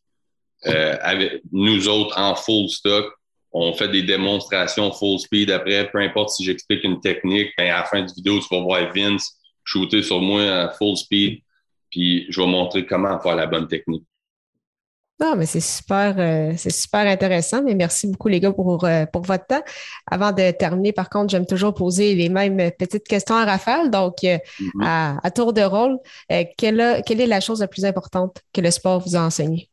euh, 0.67 0.95
avec 1.01 1.41
nous 1.51 1.87
autres 1.87 2.17
en 2.17 2.35
full 2.35 2.69
stock 2.69 3.11
on 3.53 3.73
fait 3.73 3.87
des 3.87 4.01
démonstrations 4.01 4.91
full 4.91 5.19
speed 5.19 5.51
après, 5.51 5.89
peu 5.91 5.99
importe 5.99 6.31
si 6.31 6.43
j'explique 6.43 6.83
une 6.83 6.99
technique, 6.99 7.51
ben 7.57 7.69
à 7.69 7.77
la 7.77 7.83
fin 7.83 8.01
du 8.01 8.13
vidéo, 8.13 8.39
tu 8.39 8.47
vas 8.53 8.61
voir 8.61 8.91
Vince 8.93 9.39
shooter 9.63 10.01
sur 10.01 10.19
moi 10.19 10.41
à 10.41 10.69
full 10.71 10.97
speed, 10.97 11.39
puis 11.91 12.25
je 12.29 12.41
vais 12.41 12.47
montrer 12.47 12.85
comment 12.85 13.19
faire 13.19 13.35
la 13.35 13.45
bonne 13.45 13.67
technique. 13.67 14.03
Non, 15.19 15.35
mais 15.35 15.45
c'est 15.45 15.59
super, 15.59 16.15
euh, 16.17 16.53
c'est 16.57 16.71
super 16.71 17.07
intéressant. 17.07 17.63
Mais 17.63 17.75
merci 17.75 18.07
beaucoup, 18.07 18.27
les 18.27 18.39
gars, 18.39 18.51
pour, 18.51 18.83
euh, 18.83 19.05
pour 19.05 19.21
votre 19.21 19.45
temps. 19.45 19.61
Avant 20.09 20.31
de 20.31 20.51
terminer, 20.51 20.91
par 20.91 21.09
contre, 21.09 21.29
j'aime 21.29 21.45
toujours 21.45 21.73
poser 21.73 22.15
les 22.15 22.29
mêmes 22.29 22.71
petites 22.77 23.07
questions 23.07 23.35
à 23.35 23.45
Raphaël. 23.45 23.89
Donc, 23.91 24.23
euh, 24.23 24.37
mm-hmm. 24.59 25.19
à, 25.23 25.31
tour 25.31 25.53
de 25.53 25.61
rôle, 25.61 25.97
quelle, 26.57 27.01
quelle 27.05 27.21
est 27.21 27.27
la 27.27 27.39
chose 27.39 27.61
la 27.61 27.67
plus 27.67 27.85
importante 27.85 28.41
que 28.53 28.61
le 28.61 28.71
sport 28.71 28.99
vous 28.99 29.15
a 29.15 29.19
enseigné? 29.19 29.69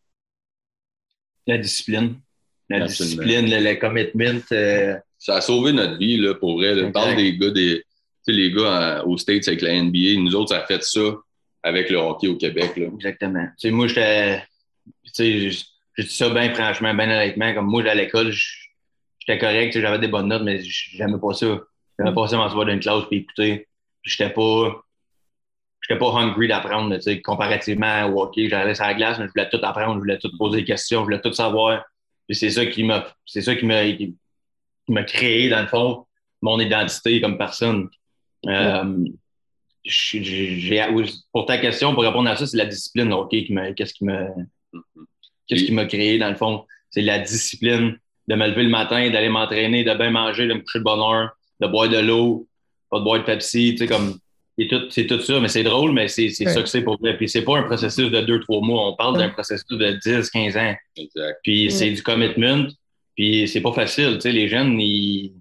La 1.47 1.59
discipline. 1.59 2.17
La 2.69 2.87
discipline, 2.87 3.47
le, 3.51 3.75
commitment. 3.75 4.41
Euh, 4.53 4.97
ça 5.19 5.37
a 5.37 5.41
sauvé 5.41 5.73
notre 5.73 5.99
vie, 5.99 6.17
là, 6.17 6.35
pour 6.35 6.55
vrai. 6.55 6.75
Le 6.75 6.93
temps 6.93 7.15
des 7.15 7.37
gars, 7.37 7.51
des, 7.51 7.83
les 8.29 8.53
gars 8.53 9.03
aux 9.05 9.19
States 9.19 9.49
avec 9.49 9.63
la 9.63 9.83
NBA, 9.83 10.21
nous 10.21 10.37
autres, 10.37 10.55
ça 10.55 10.63
a 10.63 10.67
fait 10.67 10.83
ça 10.85 11.01
avec 11.63 11.91
le 11.91 11.99
hockey 11.99 12.29
au 12.29 12.37
Québec. 12.37 12.77
Là. 12.77 12.87
Exactement. 12.95 13.47
sais 13.57 13.71
moi, 13.71 13.89
j'étais. 13.89 14.43
Je 15.05 16.03
dis 16.03 16.09
ça 16.09 16.31
bien 16.31 16.53
franchement, 16.55 16.95
bien 16.95 17.11
honnêtement. 17.11 17.55
Comme 17.55 17.67
moi, 17.67 17.83
à 17.89 17.95
l'école, 17.95 18.33
j'étais 18.33 19.39
correct, 19.39 19.79
j'avais 19.79 19.99
des 19.99 20.09
bonnes 20.09 20.29
notes, 20.29 20.43
mais 20.43 20.61
j'aimais 20.63 21.19
pas 21.21 21.35
ça. 21.35 21.59
J'aimais 21.99 22.15
pas 22.15 22.27
ça 22.29 22.37
m'asseoir 22.39 22.67
dans 22.67 22.73
une 22.73 22.81
classe 22.81 23.05
et 23.11 23.17
écouter. 23.17 23.69
J'étais 24.03 24.31
pas. 24.31 24.83
J'étais 25.83 25.99
pas 25.99 26.13
hungry 26.13 26.47
d'apprendre, 26.47 26.97
comparativement 27.23 28.07
au 28.07 28.23
hockey. 28.23 28.49
J'allais 28.49 28.75
sur 28.75 28.85
la 28.85 28.95
glace, 28.95 29.19
mais 29.19 29.27
je 29.27 29.31
voulais 29.31 29.49
tout 29.49 29.59
apprendre, 29.63 29.95
je 29.95 29.99
voulais 30.01 30.19
tout 30.19 30.31
poser 30.37 30.59
des 30.59 30.65
questions, 30.65 31.01
je 31.01 31.05
voulais 31.05 31.21
tout 31.21 31.33
savoir 31.33 31.85
c'est 32.35 32.51
ça 32.51 32.67
qui 32.67 32.85
m'a, 32.85 33.07
c'est 33.27 33.43
ça 33.43 33.55
qui 33.57 33.67
m'a 33.67 35.03
créé, 35.05 35.49
dans 35.49 35.63
le 35.63 35.67
fond, 35.67 36.07
mon 36.43 36.59
identité 36.61 37.21
comme 37.21 37.39
personne. 37.39 37.89
Euh, 38.47 39.05
pour 41.33 41.47
ta 41.47 41.59
question, 41.59 41.95
pour 41.95 42.03
répondre 42.03 42.29
à 42.31 42.37
ça, 42.37 42.47
c'est 42.47 42.57
la 42.57 42.67
discipline, 42.67 43.13
OK, 43.13 43.31
qui 43.31 43.55
qu'est-ce 43.77 43.95
qui 43.95 44.05
m'a, 44.05 44.27
qu'est-ce 45.47 45.65
qui 45.65 45.73
m'a 45.73 45.87
créé, 45.87 46.19
dans 46.19 46.31
le 46.31 46.37
fond? 46.37 46.65
C'est 46.91 47.03
la 47.03 47.19
discipline 47.19 47.99
de 48.29 48.35
me 48.35 48.47
lever 48.47 48.65
le 48.65 48.71
matin, 48.71 49.11
d'aller 49.11 49.29
m'entraîner, 49.29 49.85
de 49.85 49.95
bien 49.95 50.11
manger, 50.11 50.47
de 50.47 50.55
me 50.55 50.61
coucher 50.61 50.79
de 50.79 50.85
bonne 50.85 51.01
heure, 51.01 51.31
de 51.61 51.67
boire 51.67 51.89
de 51.89 51.99
l'eau, 51.99 52.49
pas 52.91 52.99
de 52.99 53.05
boire 53.05 53.21
de 53.21 53.25
Pepsi, 53.25 53.73
tu 53.73 53.79
sais, 53.79 53.87
comme, 53.87 54.19
c'est 54.91 55.07
tout, 55.07 55.21
ça, 55.21 55.41
mais 55.41 55.49
c'est 55.49 55.63
drôle, 55.63 55.93
mais 55.93 56.09
c'est, 56.09 56.31
ça 56.31 56.63
que 56.63 56.69
c'est 56.69 56.83
pour 56.83 56.99
vrai. 57.01 57.17
Puis 57.17 57.29
c'est 57.29 57.43
pas 57.43 57.59
un 57.59 57.63
processus 57.63 58.11
de 58.11 58.21
deux, 58.21 58.41
trois 58.41 58.61
mois. 58.61 58.89
On 58.89 58.97
parle 58.97 59.19
d'un 59.19 59.31
processus 59.31 59.67
de 59.71 59.99
10, 60.05 60.31
15 60.31 60.57
ans. 60.57 60.75
Exact. 60.97 61.39
Puis 61.43 61.71
c'est 61.71 61.91
du 61.91 62.03
commitment. 62.03 62.67
Puis 63.17 63.49
c'est 63.49 63.61
pas 63.61 63.73
facile. 63.73 64.15
Tu 64.15 64.23
sais, 64.23 64.33
les 64.33 64.49
jeunes, 64.49 64.79
ils. 64.81 65.33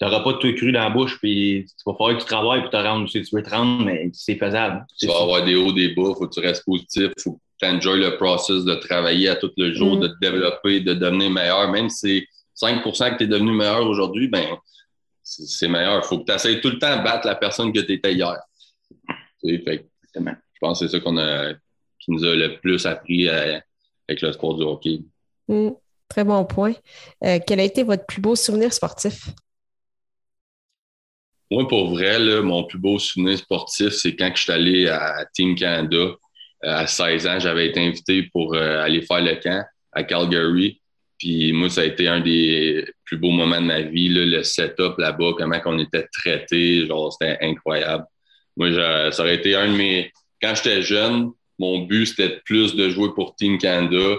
n'auras 0.00 0.20
pas 0.20 0.34
tout 0.34 0.52
cru 0.54 0.72
dans 0.72 0.80
la 0.80 0.90
bouche, 0.90 1.18
puis 1.20 1.58
il 1.58 1.66
va 1.86 1.92
falloir 1.94 2.16
que 2.16 2.22
tu 2.22 2.26
travailles 2.26 2.62
pour 2.62 2.70
te 2.70 2.76
rendre 2.76 3.08
si 3.08 3.22
tu 3.22 3.36
veux 3.36 3.42
te 3.42 3.50
rendre, 3.50 3.84
mais 3.84 4.10
c'est 4.12 4.36
faisable. 4.36 4.84
Tu 4.98 5.06
vas 5.06 5.20
avoir 5.20 5.44
des 5.44 5.54
hauts, 5.54 5.72
des 5.72 5.94
bas, 5.94 6.14
faut 6.18 6.26
que 6.26 6.34
tu 6.34 6.40
restes 6.40 6.64
positif, 6.64 7.10
faut 7.22 7.32
que 7.32 7.40
tu 7.62 7.68
enjoy 7.68 8.00
le 8.00 8.16
process 8.16 8.64
de 8.64 8.74
travailler 8.74 9.28
à 9.28 9.36
tout 9.36 9.52
le 9.56 9.72
jour, 9.72 9.96
mm. 9.96 10.00
de 10.00 10.08
te 10.08 10.18
développer, 10.20 10.80
de 10.80 10.94
devenir 10.94 11.30
meilleur. 11.30 11.70
Même 11.70 11.88
si 11.88 12.26
c'est 12.54 12.66
5% 12.66 13.12
que 13.12 13.18
tu 13.18 13.24
es 13.24 13.26
devenu 13.26 13.52
meilleur 13.52 13.86
aujourd'hui, 13.86 14.28
ben 14.28 14.56
c'est 15.22 15.68
meilleur. 15.68 16.02
Il 16.04 16.06
faut 16.06 16.18
que 16.18 16.24
tu 16.24 16.32
essaies 16.32 16.60
tout 16.60 16.70
le 16.70 16.78
temps 16.78 16.96
de 16.96 17.02
battre 17.02 17.26
la 17.26 17.36
personne 17.36 17.72
que 17.72 17.80
tu 17.80 17.92
étais 17.92 18.12
hier. 18.12 18.36
je 19.42 19.58
pense 20.60 20.80
que 20.80 20.86
c'est 20.86 20.92
ça 20.92 21.00
qu'on 21.00 21.16
a. 21.18 21.54
qui 21.98 22.10
nous 22.10 22.24
a 22.24 22.34
le 22.34 22.58
plus 22.60 22.84
appris 22.86 23.28
avec 23.28 24.20
le 24.20 24.32
sport 24.32 24.56
du 24.56 24.64
hockey. 24.64 25.00
Mm. 25.48 25.70
très 26.08 26.24
bon 26.24 26.44
point. 26.44 26.74
quel 27.20 27.60
a 27.60 27.64
été 27.64 27.82
votre 27.84 28.06
plus 28.06 28.20
beau 28.20 28.34
souvenir 28.36 28.72
sportif? 28.72 29.28
Moi, 31.52 31.68
pour 31.68 31.90
vrai, 31.90 32.18
mon 32.40 32.64
plus 32.64 32.78
beau 32.78 32.98
souvenir 32.98 33.36
sportif, 33.36 33.90
c'est 33.90 34.16
quand 34.16 34.32
je 34.34 34.42
suis 34.42 34.52
allé 34.52 34.88
à 34.88 35.26
Team 35.34 35.54
Canada 35.54 35.98
euh, 35.98 36.16
à 36.62 36.86
16 36.86 37.26
ans. 37.26 37.38
J'avais 37.38 37.68
été 37.68 37.80
invité 37.80 38.24
pour 38.32 38.54
euh, 38.54 38.82
aller 38.82 39.02
faire 39.02 39.20
le 39.20 39.34
camp 39.36 39.64
à 39.92 40.02
Calgary. 40.04 40.80
Puis 41.18 41.52
moi, 41.52 41.68
ça 41.68 41.82
a 41.82 41.84
été 41.84 42.08
un 42.08 42.20
des 42.20 42.84
plus 43.04 43.16
beaux 43.16 43.30
moments 43.30 43.60
de 43.60 43.66
ma 43.66 43.82
vie, 43.82 44.08
le 44.08 44.42
setup 44.42 44.98
là-bas, 44.98 45.32
comment 45.38 45.60
on 45.66 45.78
était 45.78 46.08
traités, 46.12 46.86
genre 46.86 47.12
c'était 47.12 47.38
incroyable. 47.40 48.04
Moi, 48.56 48.72
ça 49.12 49.22
aurait 49.22 49.36
été 49.36 49.54
un 49.54 49.68
de 49.68 49.76
mes. 49.76 50.12
Quand 50.42 50.54
j'étais 50.56 50.82
jeune, 50.82 51.30
mon 51.58 51.80
but 51.80 52.06
c'était 52.06 52.40
plus 52.44 52.74
de 52.74 52.88
jouer 52.88 53.10
pour 53.14 53.36
Team 53.36 53.58
Canada 53.58 54.16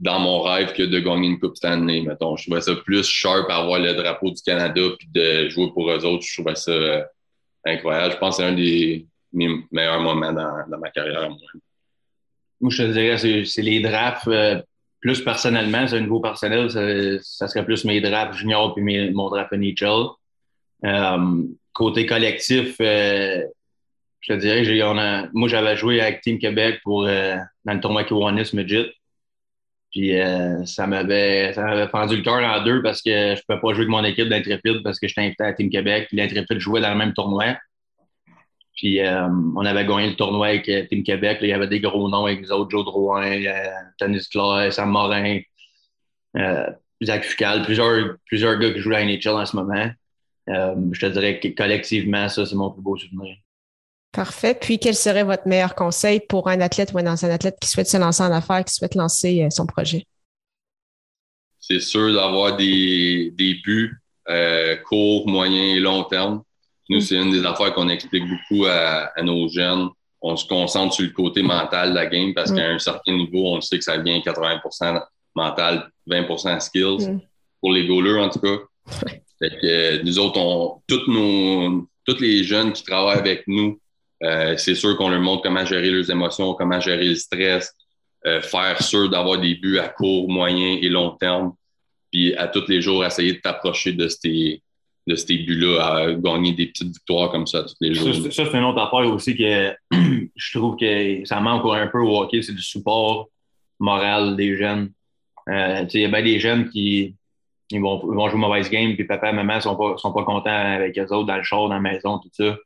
dans 0.00 0.18
mon 0.18 0.42
rêve 0.42 0.72
que 0.72 0.82
de 0.82 0.98
gagner 0.98 1.28
une 1.28 1.38
Coupe 1.38 1.56
Stanley, 1.56 2.02
mettons. 2.02 2.36
Je 2.36 2.44
trouvais 2.44 2.60
ça 2.60 2.74
plus 2.74 3.06
sharp 3.06 3.48
à 3.48 3.58
avoir 3.58 3.78
le 3.78 3.94
drapeau 3.94 4.30
du 4.30 4.42
Canada 4.42 4.82
puis 4.98 5.08
de 5.12 5.48
jouer 5.48 5.70
pour 5.72 5.90
eux 5.90 6.04
autres. 6.04 6.24
Je 6.26 6.34
trouvais 6.34 6.56
ça 6.56 6.72
euh, 6.72 7.02
incroyable. 7.64 8.14
Je 8.14 8.18
pense 8.18 8.36
que 8.36 8.42
c'est 8.42 8.48
un 8.48 8.54
des 8.54 9.06
meilleurs 9.34 10.00
moments 10.00 10.32
dans, 10.32 10.78
ma 10.78 10.90
carrière. 10.90 11.28
Moi. 12.60 12.70
je 12.70 12.82
te 12.82 12.92
dirais, 12.92 13.44
c'est 13.44 13.62
les 13.62 13.80
drafts. 13.80 14.28
Euh, 14.28 14.60
plus 15.00 15.20
personnellement, 15.20 15.86
c'est 15.86 15.98
un 15.98 16.00
niveau 16.00 16.20
personnel, 16.20 16.70
ça, 17.22 17.46
serait 17.46 17.64
plus 17.64 17.84
mes 17.84 18.00
drafts 18.00 18.38
juniors 18.38 18.74
puis 18.74 19.10
mon 19.12 19.28
draft 19.28 19.52
NHL. 19.52 20.06
Euh, 20.86 21.42
côté 21.74 22.06
collectif, 22.06 22.76
je 22.78 23.46
te 24.26 24.32
dirais, 24.32 24.82
on 24.82 24.96
a, 24.96 25.28
moi, 25.34 25.48
j'avais 25.48 25.76
joué 25.76 26.00
avec 26.00 26.22
Team 26.22 26.38
Québec 26.38 26.80
pour, 26.82 27.04
dans 27.04 27.74
le 27.74 27.80
tournoi 27.80 28.04
Kiwanis 28.04 28.50
Midget. 28.54 28.94
Puis 29.94 30.20
euh, 30.20 30.64
ça 30.66 30.88
m'avait 30.88 31.52
ça 31.52 31.62
m'avait 31.62 31.86
fendu 31.86 32.16
le 32.16 32.22
cœur 32.22 32.42
en 32.42 32.64
deux 32.64 32.82
parce 32.82 33.00
que 33.00 33.10
je 33.10 33.30
ne 33.30 33.40
pouvais 33.46 33.60
pas 33.60 33.74
jouer 33.74 33.84
avec 33.84 33.88
mon 33.88 34.02
équipe 34.02 34.28
d'Intrépide 34.28 34.82
parce 34.82 34.98
que 34.98 35.06
j'étais 35.06 35.20
invité 35.20 35.44
à 35.44 35.52
Team 35.52 35.70
Québec. 35.70 36.06
Puis 36.08 36.16
l'Intrépide 36.16 36.58
jouait 36.58 36.80
dans 36.80 36.90
le 36.90 36.96
même 36.96 37.12
tournoi. 37.14 37.56
Puis 38.76 39.00
euh, 39.00 39.28
on 39.56 39.64
avait 39.64 39.84
gagné 39.86 40.08
le 40.08 40.16
tournoi 40.16 40.48
avec 40.48 40.68
euh, 40.68 40.84
Team 40.86 41.04
Québec. 41.04 41.38
il 41.42 41.48
y 41.48 41.52
avait 41.52 41.68
des 41.68 41.80
gros 41.80 42.08
noms 42.08 42.26
avec 42.26 42.40
les 42.40 42.50
autres, 42.50 42.70
Joe 42.70 42.84
Drouin, 42.84 43.40
Tanis 43.98 44.26
Clay, 44.30 44.70
Sam 44.70 44.90
Morin, 44.90 45.40
Zach 47.02 47.24
Fucal, 47.24 47.62
plusieurs, 47.62 48.16
plusieurs 48.26 48.58
gars 48.58 48.72
qui 48.72 48.80
jouent 48.80 48.94
à 48.94 49.04
NHL 49.04 49.28
en 49.28 49.46
ce 49.46 49.56
moment. 49.56 49.90
je 50.48 51.00
te 51.00 51.06
dirais 51.06 51.38
que 51.38 51.48
collectivement, 51.48 52.28
ça, 52.28 52.44
c'est 52.46 52.56
mon 52.56 52.70
plus 52.70 52.82
beau 52.82 52.96
souvenir. 52.96 53.36
Parfait. 54.14 54.54
Puis, 54.54 54.78
quel 54.78 54.94
serait 54.94 55.24
votre 55.24 55.48
meilleur 55.48 55.74
conseil 55.74 56.20
pour 56.20 56.48
un 56.48 56.60
athlète 56.60 56.92
ou 56.92 56.98
un 56.98 57.06
ancien 57.08 57.30
athlète 57.30 57.56
qui 57.60 57.68
souhaite 57.68 57.88
se 57.88 57.96
lancer 57.96 58.22
en 58.22 58.30
affaires, 58.30 58.64
qui 58.64 58.72
souhaite 58.72 58.94
lancer 58.94 59.42
euh, 59.42 59.50
son 59.50 59.66
projet? 59.66 60.06
C'est 61.58 61.80
sûr 61.80 62.14
d'avoir 62.14 62.56
des, 62.56 63.32
des 63.34 63.54
buts 63.54 64.00
euh, 64.28 64.76
courts, 64.76 65.26
moyens 65.26 65.76
et 65.76 65.80
long 65.80 66.04
terme. 66.04 66.42
Nous, 66.88 67.00
c'est 67.00 67.16
une 67.16 67.30
des 67.30 67.44
affaires 67.44 67.72
qu'on 67.74 67.88
explique 67.88 68.24
beaucoup 68.28 68.66
à, 68.66 69.10
nos 69.22 69.48
jeunes. 69.48 69.88
On 70.20 70.36
se 70.36 70.46
concentre 70.46 70.94
sur 70.94 71.04
le 71.04 71.10
côté 71.10 71.42
mental 71.42 71.90
de 71.90 71.94
la 71.94 72.06
game 72.06 72.34
parce 72.34 72.50
mm. 72.50 72.56
qu'à 72.56 72.66
un 72.66 72.78
certain 72.78 73.12
niveau, 73.12 73.56
on 73.56 73.60
sait 73.60 73.78
que 73.78 73.84
ça 73.84 73.96
vient 73.98 74.18
80% 74.18 75.02
mental, 75.34 75.90
20% 76.08 76.60
skills. 76.60 77.08
Mm. 77.08 77.20
Pour 77.60 77.72
les 77.72 77.86
goalers, 77.86 78.22
en 78.22 78.28
tout 78.28 78.40
cas. 78.40 78.58
Fait 79.38 79.50
que, 79.60 80.02
nous 80.02 80.18
autres, 80.18 80.38
on, 80.38 80.82
toutes 80.86 81.08
nos, 81.08 81.88
tous 82.04 82.20
les 82.20 82.44
jeunes 82.44 82.72
qui 82.72 82.82
travaillent 82.82 83.18
avec 83.18 83.44
nous, 83.46 83.80
euh, 84.22 84.56
c'est 84.56 84.74
sûr 84.74 84.96
qu'on 84.96 85.08
leur 85.08 85.20
montre 85.20 85.42
comment 85.42 85.64
gérer 85.64 85.90
leurs 85.90 86.10
émotions, 86.10 86.54
comment 86.54 86.80
gérer 86.80 87.08
le 87.08 87.14
stress, 87.14 87.74
euh, 88.26 88.40
faire 88.40 88.80
sûr 88.82 89.08
d'avoir 89.10 89.38
des 89.38 89.54
buts 89.54 89.78
à 89.78 89.88
court, 89.88 90.28
moyen 90.30 90.78
et 90.80 90.88
long 90.88 91.10
terme, 91.10 91.54
puis 92.10 92.34
à 92.36 92.48
tous 92.48 92.68
les 92.68 92.80
jours 92.80 93.04
essayer 93.04 93.34
de 93.34 93.40
t'approcher 93.40 93.92
de 93.92 94.08
ces, 94.08 94.62
de 95.06 95.14
ces 95.16 95.36
buts-là, 95.38 95.84
à 95.84 96.12
gagner 96.14 96.52
des 96.52 96.66
petites 96.66 96.88
victoires 96.88 97.30
comme 97.30 97.46
ça 97.46 97.62
tous 97.62 97.76
les 97.80 97.94
jours. 97.94 98.14
Ça, 98.32 98.44
c'est 98.50 98.56
une 98.56 98.64
autre 98.64 98.80
affaire 98.80 99.12
aussi 99.12 99.36
que 99.36 99.74
je 100.34 100.58
trouve 100.58 100.76
que 100.76 101.24
ça 101.24 101.40
manque 101.40 101.64
un 101.66 101.86
peu 101.88 102.00
au 102.00 102.18
hockey, 102.18 102.42
c'est 102.42 102.54
du 102.54 102.62
support 102.62 103.28
moral 103.78 104.36
des 104.36 104.56
jeunes. 104.56 104.92
Euh, 105.48 105.84
il 105.92 106.00
y 106.00 106.04
a 106.04 106.08
bien 106.08 106.22
des 106.22 106.40
jeunes 106.40 106.70
qui 106.70 107.14
ils 107.70 107.80
vont, 107.80 107.98
vont 107.98 108.28
jouer 108.28 108.38
mauvaise 108.38 108.70
game, 108.70 108.94
puis 108.94 109.04
papa 109.04 109.30
et 109.30 109.32
maman 109.32 109.60
sont 109.60 109.76
pas, 109.76 109.96
sont 109.96 110.12
pas 110.12 110.24
contents 110.24 110.50
avec 110.50 110.98
eux 110.98 111.12
autres 111.12 111.26
dans 111.26 111.36
le 111.36 111.42
show, 111.42 111.68
dans 111.68 111.74
la 111.74 111.80
maison, 111.80 112.18
tout 112.18 112.30
ça. 112.32 112.56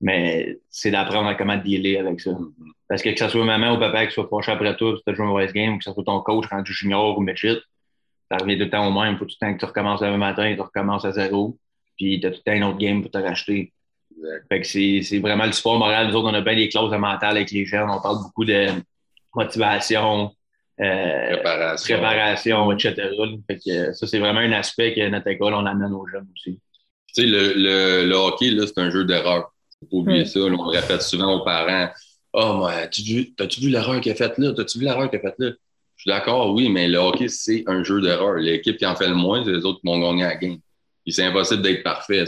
Mais 0.00 0.58
c'est 0.70 0.90
d'apprendre 0.90 1.28
à 1.28 1.34
comment 1.34 1.56
dealer 1.56 1.98
avec 1.98 2.20
ça. 2.20 2.30
Parce 2.88 3.02
que 3.02 3.10
que 3.10 3.18
ce 3.18 3.28
soit 3.28 3.44
maman 3.44 3.74
ou 3.74 3.78
papa 3.78 4.06
qui 4.06 4.12
soit 4.12 4.28
proche 4.28 4.48
après 4.48 4.76
toi, 4.76 4.96
si 4.96 5.02
tu 5.02 5.10
as 5.10 5.14
joué 5.14 5.24
une 5.24 5.30
mauvaise 5.30 5.52
game, 5.52 5.74
ou 5.74 5.78
que 5.78 5.84
ce 5.84 5.92
soit 5.92 6.04
ton 6.04 6.20
coach 6.20 6.46
rendu 6.46 6.72
junior 6.72 7.18
ou 7.18 7.20
midget, 7.20 7.58
ça 8.30 8.36
revient 8.38 8.58
tout 8.58 8.64
le 8.64 8.70
temps 8.70 8.86
au 8.86 8.92
même. 8.92 9.14
Il 9.14 9.18
faut 9.18 9.24
tout 9.24 9.34
le 9.40 9.46
temps 9.46 9.54
que 9.54 9.58
tu 9.58 9.64
recommences 9.64 10.00
le 10.00 10.10
même 10.10 10.20
matin, 10.20 10.54
tu 10.54 10.60
recommences 10.60 11.04
à 11.04 11.12
zéro, 11.12 11.56
puis 11.96 12.20
tu 12.20 12.26
as 12.26 12.30
tout 12.30 12.40
le 12.44 12.50
temps 12.50 12.56
une 12.56 12.64
autre 12.64 12.78
game 12.78 13.02
pour 13.02 13.10
te 13.10 13.18
racheter. 13.18 13.72
Fait 14.48 14.60
que 14.60 14.66
c'est 14.66 15.18
vraiment 15.18 15.46
le 15.46 15.52
sport 15.52 15.78
moral. 15.78 16.08
Nous 16.08 16.14
autres, 16.16 16.28
on 16.28 16.34
a 16.34 16.40
bien 16.40 16.56
des 16.56 16.68
clauses 16.68 16.92
mentales 16.92 17.36
avec 17.36 17.50
les 17.50 17.64
jeunes. 17.64 17.88
On 17.88 18.00
parle 18.00 18.18
beaucoup 18.18 18.44
de 18.44 18.66
motivation, 19.34 20.32
euh, 20.80 21.34
préparation. 21.34 21.94
préparation, 21.94 22.72
etc. 22.72 22.94
Fait 23.46 23.58
que 23.64 23.92
ça, 23.92 24.06
c'est 24.06 24.18
vraiment 24.18 24.40
un 24.40 24.52
aspect 24.52 24.94
que 24.94 25.08
notre 25.08 25.28
école, 25.28 25.54
on 25.54 25.66
amène 25.66 25.92
aux 25.92 26.06
jeunes 26.08 26.26
aussi. 26.34 26.58
Tu 27.14 27.22
sais, 27.22 27.26
le, 27.26 27.54
le, 27.54 28.08
le 28.08 28.14
hockey, 28.14 28.50
c'est 28.66 28.78
un 28.78 28.90
jeu 28.90 29.04
d'erreur. 29.04 29.52
Faut 29.80 29.86
pas 29.86 29.96
oublier 29.98 30.24
ça. 30.24 30.40
on 30.40 30.66
répète 30.66 31.02
souvent 31.02 31.36
aux 31.36 31.44
parents 31.44 31.88
Oh, 32.32 32.54
moi, 32.54 32.72
as-tu 32.72 33.02
vu, 33.02 33.34
vu 33.60 33.70
l'erreur 33.70 34.00
qu'il 34.00 34.12
a 34.12 34.14
faite 34.14 34.36
là? 34.38 34.52
As-tu 34.56 34.78
vu 34.78 34.84
l'erreur 34.84 35.08
qu'il 35.08 35.18
a 35.18 35.22
faite 35.22 35.36
là? 35.38 35.50
Je 35.98 36.02
suis 36.02 36.10
d'accord, 36.10 36.54
oui, 36.54 36.68
mais 36.68 36.86
le 36.86 36.98
hockey, 36.98 37.26
c'est 37.26 37.64
un 37.66 37.82
jeu 37.82 38.00
d'erreur. 38.00 38.34
L'équipe 38.34 38.76
qui 38.76 38.86
en 38.86 38.94
fait 38.94 39.08
le 39.08 39.16
moins, 39.16 39.44
c'est 39.44 39.50
les 39.50 39.64
autres 39.64 39.80
qui 39.80 39.88
vont 39.88 39.98
gagner 39.98 40.22
la 40.22 40.36
game. 40.36 40.58
c'est 41.08 41.24
impossible 41.24 41.60
d'être 41.60 41.82
parfait. 41.82 42.24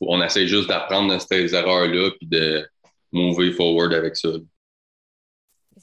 on 0.00 0.22
essaie 0.22 0.46
juste 0.46 0.68
d'apprendre 0.68 1.12
de 1.12 1.18
ces 1.18 1.52
erreurs-là 1.52 2.10
puis 2.12 2.28
de 2.28 2.64
move 3.10 3.50
forward 3.50 3.92
avec 3.94 4.14
ça. 4.14 4.28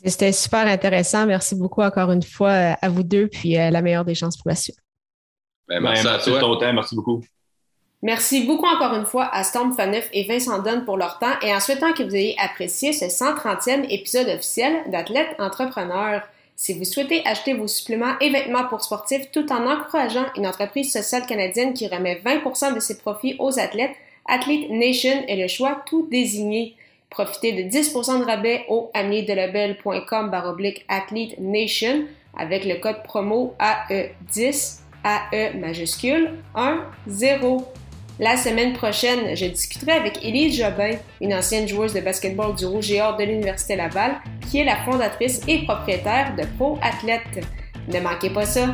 C'était 0.05 0.31
super 0.31 0.67
intéressant. 0.67 1.25
Merci 1.25 1.55
beaucoup 1.55 1.81
encore 1.81 2.11
une 2.11 2.23
fois 2.23 2.51
euh, 2.51 2.73
à 2.81 2.87
vous 2.87 3.03
deux, 3.03 3.27
puis 3.27 3.57
euh, 3.57 3.71
la 3.71 3.81
meilleure 3.81 4.05
des 4.05 4.15
chances 4.15 4.37
pour 4.37 4.47
la 4.47 4.55
suite. 4.55 4.77
Ben, 5.67 5.81
merci, 5.81 6.05
ben, 6.05 6.11
merci 6.11 6.29
à 6.29 6.39
toi. 6.39 6.73
Merci 6.73 6.95
beaucoup. 6.95 7.21
Merci 8.01 8.45
beaucoup 8.45 8.67
encore 8.67 8.93
une 8.93 9.05
fois 9.05 9.27
à 9.33 9.43
Storm 9.43 9.73
Faneuf 9.73 10.07
et 10.13 10.25
Vincent 10.25 10.61
Dunn 10.61 10.85
pour 10.85 10.95
leur 10.95 11.19
temps 11.19 11.33
et 11.41 11.53
en 11.53 11.59
souhaitant 11.59 11.91
que 11.91 12.03
vous 12.03 12.15
ayez 12.15 12.37
apprécié 12.39 12.93
ce 12.93 13.05
130e 13.05 13.85
épisode 13.89 14.29
officiel 14.29 14.89
d'Athlète 14.91 15.35
Entrepreneur. 15.39 16.21
Si 16.59 16.73
vous 16.73 16.85
souhaitez 16.85 17.21
acheter 17.23 17.53
vos 17.53 17.67
suppléments 17.67 18.17
et 18.19 18.31
vêtements 18.31 18.65
pour 18.65 18.83
sportifs 18.83 19.29
tout 19.31 19.51
en 19.51 19.67
encourageant 19.67 20.25
une 20.35 20.47
entreprise 20.47 20.91
sociale 20.91 21.27
canadienne 21.27 21.75
qui 21.75 21.87
remet 21.87 22.19
20% 22.25 22.73
de 22.73 22.79
ses 22.79 22.97
profits 22.97 23.35
aux 23.37 23.59
athlètes, 23.59 23.95
Athlete 24.27 24.71
Nation 24.71 25.23
est 25.27 25.35
le 25.35 25.47
choix 25.47 25.83
tout 25.85 26.07
désigné. 26.09 26.75
Profitez 27.11 27.51
de 27.51 27.69
10% 27.69 28.21
de 28.21 28.25
rabais 28.25 28.65
au 28.69 28.89
amiedelabel.com 28.95 30.31
baroblique 30.31 30.83
Athlete 30.89 31.37
Nation 31.37 32.05
avec 32.35 32.65
le 32.65 32.79
code 32.79 33.03
promo 33.03 33.53
AE10 33.59 34.79
AE 35.05 35.53
majuscule 35.59 36.39
1 36.55 36.83
0. 37.05 37.71
La 38.19 38.35
semaine 38.35 38.73
prochaine, 38.73 39.35
je 39.35 39.45
discuterai 39.45 39.91
avec 39.91 40.25
Élise 40.25 40.57
Jobin, 40.57 40.95
une 41.21 41.35
ancienne 41.35 41.67
joueuse 41.67 41.93
de 41.93 42.01
basketball 42.01 42.55
du 42.55 42.65
Rouge 42.65 42.91
et 42.91 42.99
Or 42.99 43.15
de 43.15 43.23
l'Université 43.23 43.75
Laval, 43.75 44.15
qui 44.49 44.57
est 44.57 44.63
la 44.63 44.77
fondatrice 44.77 45.41
et 45.47 45.63
propriétaire 45.65 46.35
de 46.35 46.43
Pro 46.57 46.79
Athlète. 46.81 47.45
Ne 47.87 47.99
manquez 47.99 48.31
pas 48.31 48.45
ça! 48.45 48.73